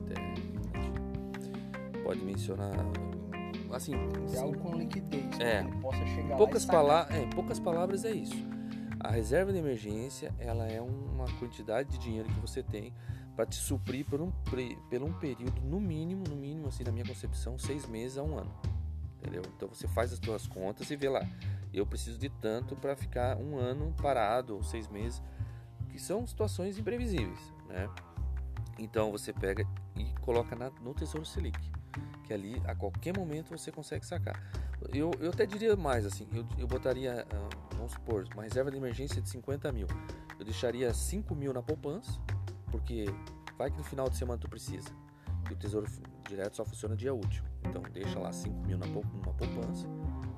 Até 1.92 2.00
pode 2.02 2.24
mencionar 2.24 2.72
assim, 3.70 3.92
é 4.34 4.38
algo 4.38 4.58
com 4.60 4.74
liquidez, 4.74 5.38
é, 5.40 5.62
que 5.62 5.76
possa 5.76 6.06
chegar 6.06 6.38
poucas 6.38 6.64
lá 6.64 6.72
palavras, 6.72 7.16
é, 7.18 7.26
poucas 7.34 7.60
palavras 7.60 8.04
é 8.06 8.12
isso. 8.12 8.48
A 8.98 9.10
reserva 9.10 9.52
de 9.52 9.58
emergência, 9.58 10.34
ela 10.40 10.66
é 10.66 10.80
uma 10.80 11.07
quantidade 11.34 11.90
de 11.90 11.98
dinheiro 11.98 12.28
que 12.28 12.40
você 12.40 12.62
tem 12.62 12.92
para 13.36 13.46
te 13.46 13.56
suprir 13.56 14.04
por 14.04 14.20
um, 14.20 14.30
por 14.30 14.58
um 15.02 15.12
período 15.12 15.60
no 15.60 15.80
mínimo, 15.80 16.24
no 16.28 16.34
mínimo 16.34 16.68
assim 16.68 16.82
na 16.82 16.90
minha 16.90 17.06
concepção, 17.06 17.58
seis 17.58 17.86
meses 17.86 18.18
a 18.18 18.22
um 18.22 18.36
ano, 18.36 18.52
entendeu? 19.18 19.42
Então 19.56 19.68
você 19.68 19.86
faz 19.86 20.12
as 20.12 20.18
suas 20.18 20.46
contas 20.46 20.90
e 20.90 20.96
vê 20.96 21.08
lá, 21.08 21.24
eu 21.72 21.86
preciso 21.86 22.18
de 22.18 22.28
tanto 22.28 22.74
para 22.74 22.96
ficar 22.96 23.36
um 23.36 23.56
ano 23.56 23.94
parado 24.02 24.56
ou 24.56 24.62
seis 24.64 24.88
meses, 24.88 25.22
que 25.88 26.00
são 26.00 26.26
situações 26.26 26.78
imprevisíveis, 26.78 27.38
né? 27.68 27.88
Então 28.78 29.10
você 29.10 29.32
pega 29.32 29.66
e 29.96 30.04
coloca 30.20 30.54
na, 30.54 30.70
no 30.82 30.94
Tesouro 30.94 31.24
Selic, 31.24 31.58
que 32.24 32.32
ali 32.32 32.60
a 32.64 32.74
qualquer 32.74 33.16
momento 33.16 33.56
você 33.56 33.70
consegue 33.70 34.06
sacar. 34.06 34.40
Eu, 34.92 35.10
eu 35.20 35.30
até 35.30 35.44
diria 35.44 35.74
mais 35.76 36.06
assim, 36.06 36.26
eu, 36.32 36.46
eu 36.56 36.66
botaria, 36.66 37.26
uh, 37.32 37.76
vamos 37.76 37.92
supor, 37.92 38.26
uma 38.34 38.44
reserva 38.44 38.70
de 38.70 38.76
emergência 38.76 39.20
de 39.20 39.28
50 39.28 39.72
mil. 39.72 39.86
Deixaria 40.48 40.94
5 40.94 41.34
mil 41.34 41.52
na 41.52 41.62
poupança, 41.62 42.10
porque 42.70 43.04
vai 43.58 43.70
que 43.70 43.76
no 43.76 43.84
final 43.84 44.08
de 44.08 44.16
semana 44.16 44.40
tu 44.40 44.48
precisa. 44.48 44.88
E 45.50 45.52
o 45.52 45.56
Tesouro 45.56 45.86
Direto 46.26 46.56
só 46.56 46.64
funciona 46.64 46.96
dia 46.96 47.12
útil. 47.12 47.44
Então 47.66 47.82
deixa 47.92 48.18
lá 48.18 48.32
5 48.32 48.66
mil 48.66 48.78
na, 48.78 48.86
numa 48.86 49.34
poupança, 49.34 49.86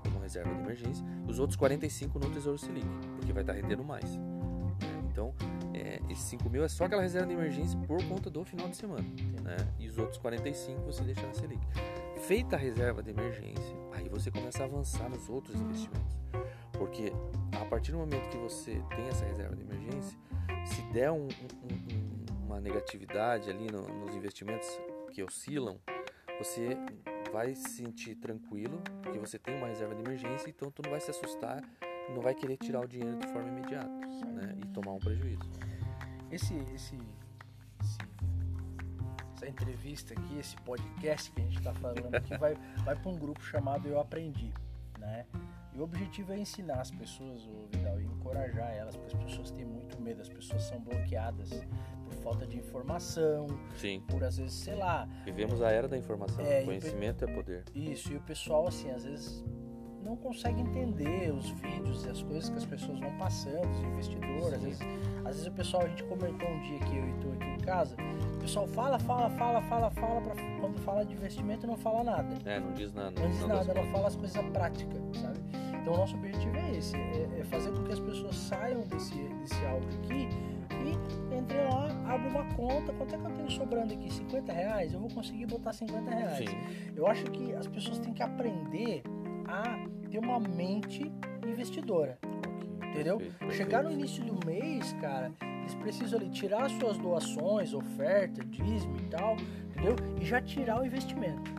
como 0.03 0.18
reserva 0.18 0.53
de 0.53 0.61
emergência, 0.62 1.07
e 1.25 1.31
os 1.31 1.38
outros 1.38 1.57
45 1.57 2.18
no 2.18 2.29
Tesouro 2.29 2.59
Selic, 2.59 2.88
porque 3.14 3.33
vai 3.33 3.44
estar 3.44 3.53
rendendo 3.53 3.85
mais. 3.85 4.16
Né? 4.16 5.01
Então, 5.09 5.33
é, 5.73 6.01
esses 6.11 6.25
5 6.25 6.51
mil 6.51 6.64
é 6.64 6.68
só 6.68 6.87
aquela 6.87 7.03
reserva 7.03 7.29
de 7.29 7.35
emergência 7.35 7.79
por 7.79 8.03
conta 8.07 8.29
do 8.29 8.44
final 8.44 8.68
de 8.68 8.77
semana. 8.77 9.07
Né? 9.44 9.57
E 9.79 9.87
os 9.87 9.96
outros 9.96 10.18
45 10.18 10.83
você 10.87 11.05
deixa 11.05 11.25
na 11.25 11.35
Selic. 11.35 11.64
Feita 12.23 12.57
a 12.57 12.59
reserva 12.59 13.01
de 13.01 13.11
emergência, 13.11 13.77
aí 13.92 14.09
você 14.09 14.29
começa 14.29 14.64
a 14.64 14.66
avançar 14.66 15.09
nos 15.09 15.29
outros 15.29 15.55
investimentos. 15.55 16.18
Porque 16.73 17.12
partir 17.70 17.92
do 17.92 17.98
momento 17.98 18.28
que 18.28 18.37
você 18.37 18.83
tem 18.96 19.09
essa 19.09 19.24
reserva 19.24 19.56
de 19.56 19.62
emergência, 19.62 20.18
se 20.66 20.83
der 20.92 21.11
um, 21.11 21.28
um, 21.28 22.44
uma 22.44 22.61
negatividade 22.61 23.48
ali 23.48 23.70
no, 23.70 23.83
nos 23.83 24.14
investimentos 24.14 24.68
que 25.12 25.22
oscilam, 25.22 25.78
você 26.38 26.76
vai 27.33 27.54
se 27.54 27.70
sentir 27.70 28.16
tranquilo, 28.16 28.83
porque 29.02 29.18
você 29.18 29.38
tem 29.38 29.56
uma 29.56 29.68
reserva 29.68 29.94
de 29.94 30.00
emergência, 30.00 30.50
então 30.50 30.70
tu 30.70 30.83
não 30.83 30.90
vai 30.90 31.00
se 31.00 31.11
assustar 31.11 31.62
não 32.14 32.22
vai 32.22 32.35
querer 32.35 32.56
tirar 32.56 32.80
o 32.80 32.88
dinheiro 32.88 33.18
de 33.18 33.26
forma 33.28 33.48
imediata 33.48 33.88
né? 33.88 34.56
e 34.62 34.66
tomar 34.68 34.92
um 34.92 34.98
prejuízo. 34.98 35.48
Esse, 36.30 36.54
esse, 36.74 36.96
esse, 37.80 37.98
essa 39.35 39.48
entrevista 39.48 40.14
aqui, 40.14 40.38
esse 40.38 40.56
podcast 40.59 41.30
que 41.33 41.40
a 41.40 41.44
gente 41.44 41.59
está 41.59 41.72
falando 41.74 42.14
aqui, 42.14 42.37
vai, 42.38 42.54
vai 42.85 42.96
para 42.96 43.11
um 43.11 43.16
grupo 43.16 43.42
chamado 43.42 43.88
Eu 43.88 44.00
Aprendi, 44.00 44.52
né? 44.98 45.26
O 45.80 45.84
objetivo 45.84 46.34
é 46.34 46.38
ensinar 46.38 46.78
as 46.82 46.90
pessoas, 46.90 47.46
o 47.46 47.66
Vidal, 47.72 47.98
e 47.98 48.04
encorajar 48.04 48.70
elas, 48.70 48.94
porque 48.94 49.16
as 49.16 49.24
pessoas 49.24 49.50
têm 49.50 49.64
muito 49.64 49.98
medo, 49.98 50.20
as 50.20 50.28
pessoas 50.28 50.64
são 50.64 50.78
bloqueadas 50.78 51.48
por 52.04 52.12
falta 52.16 52.46
de 52.46 52.58
informação, 52.58 53.46
Sim. 53.76 54.02
por 54.06 54.22
às 54.22 54.36
vezes, 54.36 54.52
sei 54.52 54.74
lá. 54.74 55.08
Vivemos 55.24 55.62
a 55.62 55.70
era 55.70 55.88
da 55.88 55.96
informação, 55.96 56.44
É, 56.44 56.64
conhecimento 56.64 57.24
é 57.24 57.34
poder. 57.34 57.64
Isso, 57.74 58.12
e 58.12 58.16
o 58.18 58.20
pessoal, 58.20 58.68
assim, 58.68 58.90
às 58.90 59.06
vezes 59.06 59.42
não 60.02 60.16
consegue 60.16 60.60
entender 60.60 61.32
os 61.32 61.48
vídeos 61.48 62.04
e 62.04 62.10
as 62.10 62.22
coisas 62.22 62.50
que 62.50 62.58
as 62.58 62.66
pessoas 62.66 63.00
vão 63.00 63.16
passando, 63.16 63.70
os 63.70 63.82
investidores. 63.82 64.52
Às 64.52 64.62
vezes, 64.62 64.80
às 65.24 65.36
vezes 65.36 65.46
o 65.46 65.52
pessoal, 65.52 65.82
a 65.84 65.88
gente 65.88 66.04
comentou 66.04 66.46
um 66.46 66.60
dia 66.60 66.78
que 66.80 66.94
eu 66.94 67.08
e 67.08 67.14
tu 67.20 67.32
aqui 67.32 67.46
em 67.46 67.58
casa, 67.58 67.96
o 68.34 68.38
pessoal 68.38 68.66
fala, 68.68 68.98
fala, 68.98 69.30
fala, 69.30 69.62
fala, 69.62 69.90
fala, 69.90 70.20
pra, 70.20 70.34
quando 70.60 70.78
fala 70.80 71.06
de 71.06 71.14
investimento 71.14 71.66
não 71.66 71.78
fala 71.78 72.04
nada. 72.04 72.36
É, 72.44 72.60
não 72.60 72.72
diz 72.72 72.92
nada. 72.92 73.18
Não 73.18 73.30
diz 73.30 73.40
final 73.40 73.56
nada, 73.56 73.72
não 73.72 73.84
fala 73.90 74.08
as 74.08 74.16
coisas 74.16 74.44
práticas, 74.50 75.00
sabe? 75.16 75.60
Então 75.80 75.94
o 75.94 75.96
nosso 75.96 76.14
objetivo 76.14 76.56
é 76.56 76.76
esse, 76.76 76.96
é, 76.96 77.28
é 77.40 77.44
fazer 77.44 77.72
com 77.72 77.82
que 77.84 77.92
as 77.92 78.00
pessoas 78.00 78.36
saiam 78.36 78.80
desse, 78.82 79.14
desse 79.14 79.64
áudio 79.66 79.88
aqui 80.02 80.28
e 80.84 81.36
entrem 81.36 81.64
lá, 81.64 81.88
abram 82.06 82.30
uma 82.30 82.44
conta, 82.54 82.92
quanto 82.92 83.14
é 83.14 83.18
que 83.18 83.26
eu 83.26 83.30
tenho 83.30 83.50
sobrando 83.50 83.92
aqui? 83.92 84.12
50 84.12 84.52
reais? 84.52 84.92
Eu 84.92 85.00
vou 85.00 85.10
conseguir 85.10 85.46
botar 85.46 85.72
50 85.72 86.10
reais. 86.10 86.48
Sim. 86.48 86.92
Eu 86.94 87.06
acho 87.06 87.24
que 87.24 87.52
as 87.54 87.66
pessoas 87.66 87.98
têm 87.98 88.12
que 88.12 88.22
aprender 88.22 89.02
a 89.46 89.84
ter 90.10 90.18
uma 90.18 90.38
mente 90.38 91.10
investidora. 91.46 92.18
Entendeu? 92.90 93.18
Perfeito, 93.18 93.54
Chegar 93.54 93.84
no 93.84 93.90
início 93.90 94.24
do 94.24 94.44
mês, 94.44 94.92
cara, 94.94 95.32
eles 95.60 95.74
precisam 95.74 96.18
ali 96.18 96.28
tirar 96.30 96.66
as 96.66 96.72
suas 96.72 96.98
doações, 96.98 97.72
oferta, 97.72 98.44
dízimo 98.44 98.96
e 98.96 99.02
tal, 99.04 99.36
entendeu? 99.70 99.94
E 100.20 100.24
já 100.24 100.40
tirar 100.40 100.80
o 100.80 100.84
investimento, 100.84 101.50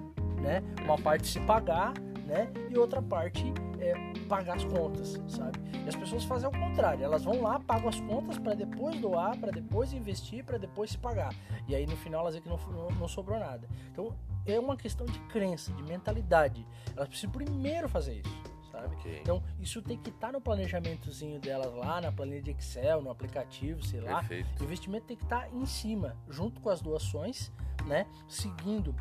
né? 0.41 0.61
Uma 0.83 0.97
parte 0.97 1.27
se 1.27 1.39
pagar, 1.41 1.93
né? 2.31 2.49
E 2.69 2.77
outra 2.77 3.01
parte 3.01 3.53
é 3.79 3.93
pagar 4.29 4.55
as 4.55 4.63
contas, 4.63 5.21
sabe? 5.27 5.59
E 5.85 5.89
as 5.89 5.95
pessoas 5.95 6.23
fazem 6.23 6.45
ao 6.45 6.51
contrário, 6.51 7.03
elas 7.03 7.25
vão 7.25 7.41
lá, 7.41 7.59
pagam 7.59 7.89
as 7.89 7.99
contas 7.99 8.37
para 8.39 8.53
depois 8.53 8.97
doar, 8.99 9.37
para 9.37 9.51
depois 9.51 9.91
investir, 9.91 10.43
para 10.43 10.57
depois 10.57 10.91
se 10.91 10.97
pagar. 10.97 11.35
E 11.67 11.75
aí 11.75 11.85
no 11.85 11.97
final 11.97 12.21
elas 12.21 12.33
veem 12.33 12.43
que 12.43 12.49
não, 12.49 12.57
não, 12.71 12.89
não 12.91 13.07
sobrou 13.07 13.37
nada. 13.37 13.67
Então 13.91 14.15
é 14.45 14.57
uma 14.57 14.77
questão 14.77 15.05
de 15.05 15.19
crença, 15.27 15.73
de 15.73 15.83
mentalidade. 15.83 16.65
Elas 16.95 17.09
precisam 17.09 17.31
primeiro 17.31 17.89
fazer 17.89 18.21
isso, 18.21 18.41
sabe? 18.71 18.95
Ok. 18.95 19.19
Então, 19.21 19.43
isso 19.59 19.81
tem 19.81 19.97
que 19.97 20.09
estar 20.09 20.31
no 20.31 20.39
planejamentozinho 20.39 21.39
delas 21.39 21.73
lá, 21.73 21.99
na 21.99 22.11
planilha 22.11 22.41
de 22.41 22.51
Excel, 22.51 23.01
no 23.01 23.11
aplicativo, 23.11 23.83
sei 23.83 23.99
lá. 23.99 24.19
Perfeito. 24.19 24.61
O 24.61 24.63
investimento 24.63 25.05
tem 25.05 25.17
que 25.17 25.23
estar 25.23 25.53
em 25.53 25.65
cima, 25.65 26.15
junto 26.29 26.61
com 26.61 26.69
as 26.69 26.81
doações, 26.81 27.51
né? 27.85 28.07
Seguindo 28.27 28.95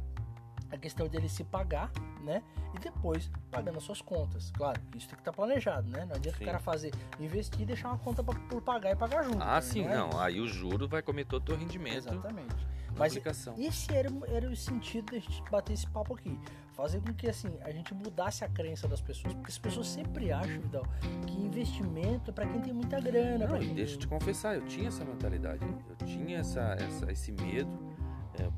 a 0.70 0.76
questão 0.78 1.08
dele 1.08 1.28
se 1.28 1.42
pagar, 1.44 1.90
né? 2.22 2.42
E 2.74 2.78
depois 2.78 3.30
pagando 3.50 3.78
as 3.78 3.82
suas 3.84 4.00
contas. 4.00 4.50
Claro, 4.52 4.80
isso 4.94 5.08
tem 5.08 5.16
que 5.16 5.22
estar 5.22 5.32
planejado, 5.32 5.88
né? 5.88 6.04
Não 6.04 6.14
adianta 6.16 6.38
Sim. 6.38 6.44
o 6.44 6.46
cara 6.46 6.58
fazer, 6.58 6.92
investir 7.18 7.62
e 7.62 7.64
deixar 7.66 7.88
uma 7.88 7.98
conta 7.98 8.22
pra, 8.22 8.34
por 8.48 8.62
pagar 8.62 8.92
e 8.92 8.96
pagar 8.96 9.24
junto. 9.24 9.42
Ah, 9.42 9.60
também, 9.60 9.62
sim, 9.62 9.84
é 9.84 9.96
não. 9.96 10.08
isso. 10.10 10.18
Aí 10.18 10.40
o 10.40 10.46
juro 10.46 10.86
vai 10.88 11.02
comer 11.02 11.24
todo 11.26 11.42
o 11.42 11.44
teu 11.46 11.56
rendimento 11.56 11.96
Exatamente. 12.08 12.54
Mas 12.96 13.12
aplicação. 13.12 13.54
esse 13.58 13.92
era, 13.94 14.10
o- 14.10 14.24
era 14.26 14.48
o 14.48 14.54
sentido 14.56 15.12
da 15.12 15.18
gente 15.18 15.42
bater 15.50 15.72
esse 15.72 15.86
papo 15.88 16.14
aqui. 16.14 16.38
Fazer 16.72 17.00
com 17.00 17.12
que 17.14 17.28
assim, 17.28 17.56
a 17.62 17.70
gente 17.70 17.92
mudasse 17.94 18.44
a 18.44 18.48
crença 18.48 18.88
das 18.88 19.00
pessoas. 19.00 19.32
Porque 19.34 19.50
as 19.50 19.58
pessoas 19.58 19.86
sempre 19.88 20.32
acham, 20.32 20.60
Vidal, 20.60 20.84
que 21.26 21.40
investimento 21.40 22.30
é 22.30 22.32
pra 22.34 22.46
quem 22.46 22.60
tem 22.60 22.72
muita 22.72 23.00
grana. 23.00 23.46
Não, 23.46 23.56
e 23.56 23.66
quem 23.66 23.74
deixa 23.74 23.94
eu 23.94 23.98
te 24.00 24.08
confessar, 24.08 24.54
eu 24.56 24.64
tinha 24.66 24.88
essa 24.88 25.04
mentalidade. 25.04 25.64
Eu 25.64 26.06
tinha 26.06 26.38
essa, 26.38 26.76
essa- 26.80 27.10
esse 27.12 27.30
medo. 27.32 27.70
É, 28.38 28.48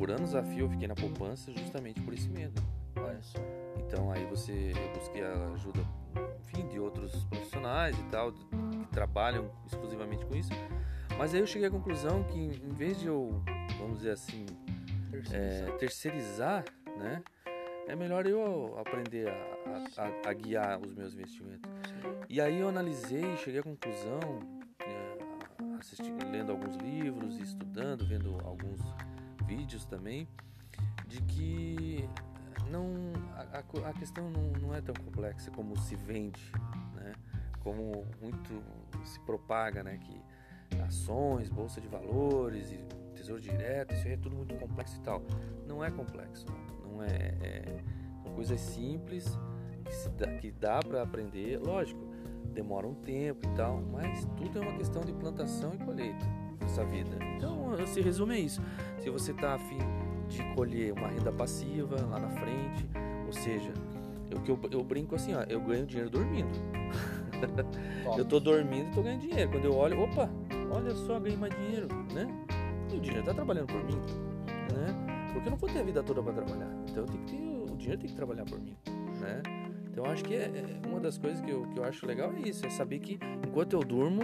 por 0.00 0.10
anos 0.10 0.34
a 0.34 0.42
fio 0.42 0.64
eu 0.64 0.70
fiquei 0.70 0.88
na 0.88 0.94
poupança 0.94 1.52
justamente 1.52 2.00
por 2.00 2.14
esse 2.14 2.26
medo. 2.30 2.58
Olha 2.96 3.20
só. 3.20 3.38
Então 3.86 4.10
aí 4.10 4.24
você 4.24 4.72
eu 4.74 4.98
busquei 4.98 5.22
a 5.22 5.48
ajuda, 5.52 5.80
enfim, 6.40 6.66
de 6.68 6.80
outros 6.80 7.22
profissionais 7.26 7.94
e 7.98 8.02
tal, 8.04 8.32
que 8.32 8.46
trabalham 8.92 9.50
exclusivamente 9.66 10.24
com 10.24 10.34
isso. 10.34 10.48
Mas 11.18 11.34
aí 11.34 11.40
eu 11.40 11.46
cheguei 11.46 11.68
à 11.68 11.70
conclusão 11.70 12.24
que 12.24 12.38
em 12.38 12.72
vez 12.72 12.98
de 12.98 13.08
eu, 13.08 13.42
vamos 13.78 13.98
dizer 13.98 14.12
assim, 14.12 14.46
é, 15.32 15.70
terceirizar, 15.72 16.64
né? 16.96 17.22
É 17.86 17.94
melhor 17.94 18.26
eu 18.26 18.78
aprender 18.78 19.28
a, 19.28 20.02
a- 20.02 20.30
a 20.30 20.32
guiar 20.32 20.80
os 20.80 20.94
meus 20.94 21.12
investimentos. 21.12 21.70
E 22.26 22.40
aí 22.40 22.58
eu 22.58 22.68
analisei 22.70 23.34
e 23.34 23.36
cheguei 23.36 23.60
à 23.60 23.62
conclusão, 23.62 24.18
é, 24.80 25.76
assisti- 25.78 26.10
lendo 26.32 26.52
alguns 26.52 26.76
livros, 26.76 27.36
estudando, 27.38 28.06
vendo 28.06 28.38
alguns 28.46 28.80
vídeos 29.50 29.84
também, 29.84 30.28
de 31.08 31.20
que 31.22 32.08
não 32.70 33.12
a, 33.34 33.88
a 33.88 33.92
questão 33.92 34.30
não, 34.30 34.52
não 34.62 34.74
é 34.74 34.80
tão 34.80 34.94
complexa 34.94 35.50
como 35.50 35.76
se 35.76 35.96
vende, 35.96 36.52
né? 36.94 37.12
Como 37.58 38.06
muito 38.22 38.62
se 39.04 39.18
propaga, 39.20 39.82
né? 39.82 39.98
Que 39.98 40.80
ações, 40.82 41.50
bolsa 41.50 41.80
de 41.80 41.88
valores 41.88 42.72
tesouro 43.16 43.40
direto, 43.40 43.92
isso 43.92 44.06
aí 44.06 44.12
é 44.12 44.16
tudo 44.16 44.36
muito 44.36 44.54
complexo 44.54 44.96
e 44.96 45.00
tal. 45.00 45.20
Não 45.66 45.84
é 45.84 45.90
complexo, 45.90 46.46
não 46.84 47.02
é, 47.02 47.34
é 47.42 47.84
são 48.22 48.32
coisas 48.32 48.60
simples 48.60 49.36
que, 49.84 50.08
dá, 50.10 50.26
que 50.38 50.50
dá 50.52 50.78
para 50.78 51.02
aprender, 51.02 51.58
lógico, 51.58 52.00
demora 52.54 52.86
um 52.86 52.94
tempo 52.94 53.48
e 53.48 53.56
tal, 53.56 53.82
mas 53.82 54.24
tudo 54.36 54.58
é 54.58 54.62
uma 54.62 54.78
questão 54.78 55.02
de 55.02 55.12
plantação 55.12 55.74
e 55.74 55.78
colheita 55.78 56.49
nessa 56.60 56.84
vida. 56.84 57.18
Então, 57.36 57.74
se 57.86 58.00
resume 58.00 58.34
a 58.34 58.38
isso. 58.38 58.62
Se 58.98 59.10
você 59.10 59.32
está 59.32 59.54
afim 59.54 59.78
de 60.28 60.42
colher 60.54 60.92
uma 60.92 61.08
renda 61.08 61.32
passiva 61.32 61.96
lá 62.06 62.18
na 62.18 62.30
frente, 62.30 62.88
ou 63.26 63.32
seja, 63.32 63.72
eu, 64.30 64.42
eu, 64.46 64.70
eu 64.70 64.84
brinco 64.84 65.14
assim, 65.14 65.34
ó, 65.34 65.42
eu 65.48 65.60
ganho 65.60 65.86
dinheiro 65.86 66.10
dormindo. 66.10 66.50
Eu 68.18 68.24
tô 68.24 68.38
dormindo 68.38 68.88
e 68.88 68.90
tô 68.90 69.02
ganhando 69.02 69.22
dinheiro. 69.22 69.50
Quando 69.50 69.64
eu 69.64 69.74
olho, 69.74 70.02
opa, 70.02 70.28
olha 70.70 70.94
só, 70.94 71.18
ganhei 71.18 71.38
mais 71.38 71.54
dinheiro, 71.54 71.88
né? 72.12 72.26
E 72.92 72.96
o 72.96 73.00
dinheiro 73.00 73.24
tá 73.24 73.32
trabalhando 73.32 73.68
por 73.68 73.82
mim, 73.82 73.96
né? 74.74 75.30
Porque 75.32 75.48
eu 75.48 75.50
não 75.50 75.56
vou 75.56 75.70
ter 75.70 75.78
a 75.78 75.82
vida 75.82 76.02
toda 76.02 76.22
para 76.22 76.34
trabalhar. 76.34 76.70
Então 76.88 77.04
eu 77.04 77.06
tenho 77.06 77.24
que 77.24 77.32
ter, 77.32 77.72
o 77.72 77.76
dinheiro 77.76 78.00
tem 78.00 78.10
que 78.10 78.16
trabalhar 78.16 78.44
por 78.44 78.60
mim, 78.60 78.76
né? 79.20 79.42
Então 79.90 80.04
eu 80.04 80.10
acho 80.10 80.22
que 80.24 80.34
é, 80.34 80.50
é 80.84 80.86
uma 80.86 81.00
das 81.00 81.16
coisas 81.16 81.40
que 81.40 81.50
eu, 81.50 81.66
que 81.68 81.78
eu 81.78 81.84
acho 81.84 82.06
legal 82.06 82.30
é 82.32 82.48
isso, 82.48 82.66
é 82.66 82.70
saber 82.70 82.98
que 82.98 83.18
enquanto 83.46 83.72
eu 83.72 83.80
durmo, 83.80 84.22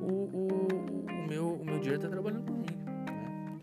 o, 0.00 0.12
o, 0.12 0.48
o 0.92 0.97
meu, 1.28 1.54
o 1.54 1.64
meu 1.64 1.78
dinheiro 1.78 2.00
tá 2.02 2.08
trabalhando 2.08 2.44
por 2.44 2.56
mim. 2.56 2.66
Né? 2.66 3.58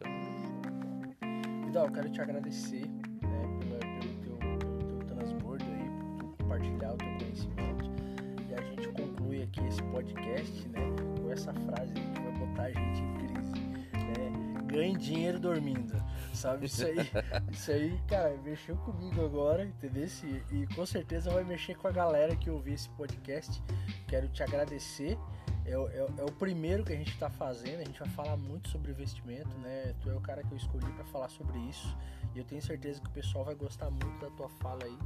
Então, 1.21 1.65
Vidal, 1.65 1.85
eu 1.87 1.91
quero 1.91 2.09
te 2.09 2.21
agradecer 2.21 2.85
né, 2.87 3.59
pela- 3.59 3.79
pelo, 3.79 4.13
teu, 4.21 4.37
pelo 4.37 4.83
teu 4.83 5.15
transbordo 5.15 5.65
aí, 5.65 5.89
por 5.89 6.17
tu 6.17 6.43
compartilhar 6.43 6.93
o 6.93 6.97
teu 6.97 7.07
conhecimento. 7.17 7.91
E 8.49 8.53
a 8.53 8.61
gente 8.61 8.87
conclui 8.89 9.43
aqui 9.43 9.65
esse 9.67 9.83
podcast 9.83 10.67
né, 10.69 10.81
com 11.21 11.31
essa 11.31 11.53
frase 11.53 11.93
que 11.93 12.21
vai 12.21 12.31
botar 12.33 12.63
a 12.63 12.71
gente 12.71 13.01
em 13.01 13.13
crise. 13.15 13.59
Né? 13.93 14.63
Ganhe 14.71 14.97
dinheiro 14.97 15.39
dormindo. 15.39 15.95
Sabe? 16.33 16.65
Isso 16.65 16.85
aí, 16.85 16.97
isso 17.51 17.71
aí, 17.71 17.97
cara, 18.09 18.35
mexeu 18.43 18.75
comigo 18.77 19.23
agora, 19.23 19.63
entendeu? 19.65 20.05
E, 20.51 20.55
e 20.63 20.67
com 20.75 20.85
certeza 20.85 21.31
vai 21.31 21.43
mexer 21.45 21.75
com 21.75 21.87
a 21.87 21.91
galera 21.91 22.35
que 22.35 22.49
ouvir 22.49 22.73
esse 22.73 22.89
podcast. 22.89 23.61
Quero 24.07 24.27
te 24.27 24.43
agradecer. 24.43 25.17
É, 25.65 25.77
o- 25.77 25.87
é 25.89 25.97
é 26.19 26.23
o 26.23 26.31
primeiro 26.31 26.83
que 26.83 26.93
a 26.93 26.95
gente 26.95 27.11
está 27.11 27.29
fazendo, 27.29 27.81
a 27.81 27.85
gente 27.85 27.99
vai 27.99 28.09
falar 28.09 28.37
muito 28.37 28.69
sobre 28.69 28.91
investimento, 28.91 29.49
né? 29.59 29.93
Tu 30.01 30.09
é 30.09 30.13
o 30.15 30.21
cara 30.21 30.43
que 30.43 30.51
eu 30.51 30.57
escolhi 30.57 30.91
para 30.93 31.05
falar 31.05 31.29
sobre 31.29 31.57
isso 31.59 31.95
e 32.35 32.39
eu 32.39 32.45
tenho 32.45 32.61
certeza 32.61 33.01
que 33.01 33.07
o 33.07 33.11
pessoal 33.11 33.43
vai 33.45 33.55
gostar 33.55 33.89
muito 33.89 34.19
da 34.19 34.29
tua 34.31 34.47
fala 34.49 34.83
aí, 34.83 34.97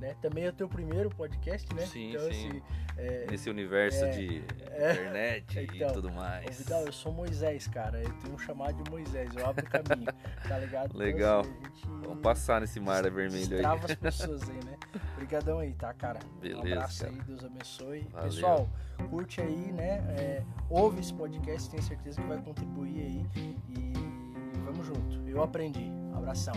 né? 0.00 0.14
Também 0.22 0.44
é 0.44 0.48
o 0.48 0.52
teu 0.52 0.68
primeiro 0.68 1.10
podcast, 1.10 1.72
né? 1.74 1.84
Sim, 1.86 2.10
então, 2.10 2.20
sim. 2.32 2.48
assim, 2.48 2.62
é, 2.96 3.26
Nesse 3.30 3.50
universo 3.50 4.04
É, 4.06 4.10
de 4.10 4.42
é. 4.70 4.92
internet 4.92 5.60
Então, 5.74 5.88
e 5.88 5.92
tudo 5.92 6.08
Ô, 6.08 6.12
mais. 6.12 6.56
Vidal, 6.58 6.86
eu 6.86 6.92
sou 6.92 7.12
Moisés, 7.12 7.66
cara. 7.66 8.02
Eu 8.02 8.12
tenho 8.20 8.34
um 8.34 8.38
chamado 8.38 8.82
de 8.82 8.90
Moisés. 8.90 9.30
Eu 9.36 9.46
abro 9.46 9.66
o 9.66 9.68
caminho, 9.68 10.10
tá 10.48 10.58
ligado? 10.58 10.86
Então, 10.86 10.98
Legal. 10.98 11.40
assim, 11.40 11.50
a 11.50 11.68
gente 11.68 11.86
Vamos 12.06 12.22
passar 12.22 12.60
nesse 12.60 12.78
mar 12.80 13.02
vermelho 13.10 13.58
aí. 13.58 13.64
As 13.64 13.94
pessoas 13.96 14.48
aí, 14.48 14.64
né? 14.64 14.76
Obrigadão 15.14 15.58
aí, 15.58 15.74
tá, 15.74 15.92
cara? 15.92 16.20
um 16.24 16.38
Beleza, 16.40 16.60
abraço 16.74 17.00
cara. 17.04 17.12
aí, 17.12 17.22
Deus 17.22 17.44
abençoe. 17.44 18.00
Valeu. 18.12 18.30
Pessoal, 18.30 18.68
curte 19.08 19.40
aí, 19.40 19.72
né? 19.72 19.98
É, 20.16 20.42
ouve 20.68 21.00
esse 21.00 21.12
podcast, 21.14 21.70
tenho 21.70 21.82
certeza 21.82 22.20
que 22.20 22.28
vai 22.28 22.40
contribuir 22.42 23.00
aí. 23.00 23.26
E 23.68 23.92
vamos 24.64 24.86
junto. 24.86 25.28
Eu 25.28 25.42
aprendi. 25.42 25.90
Abração. 26.14 26.54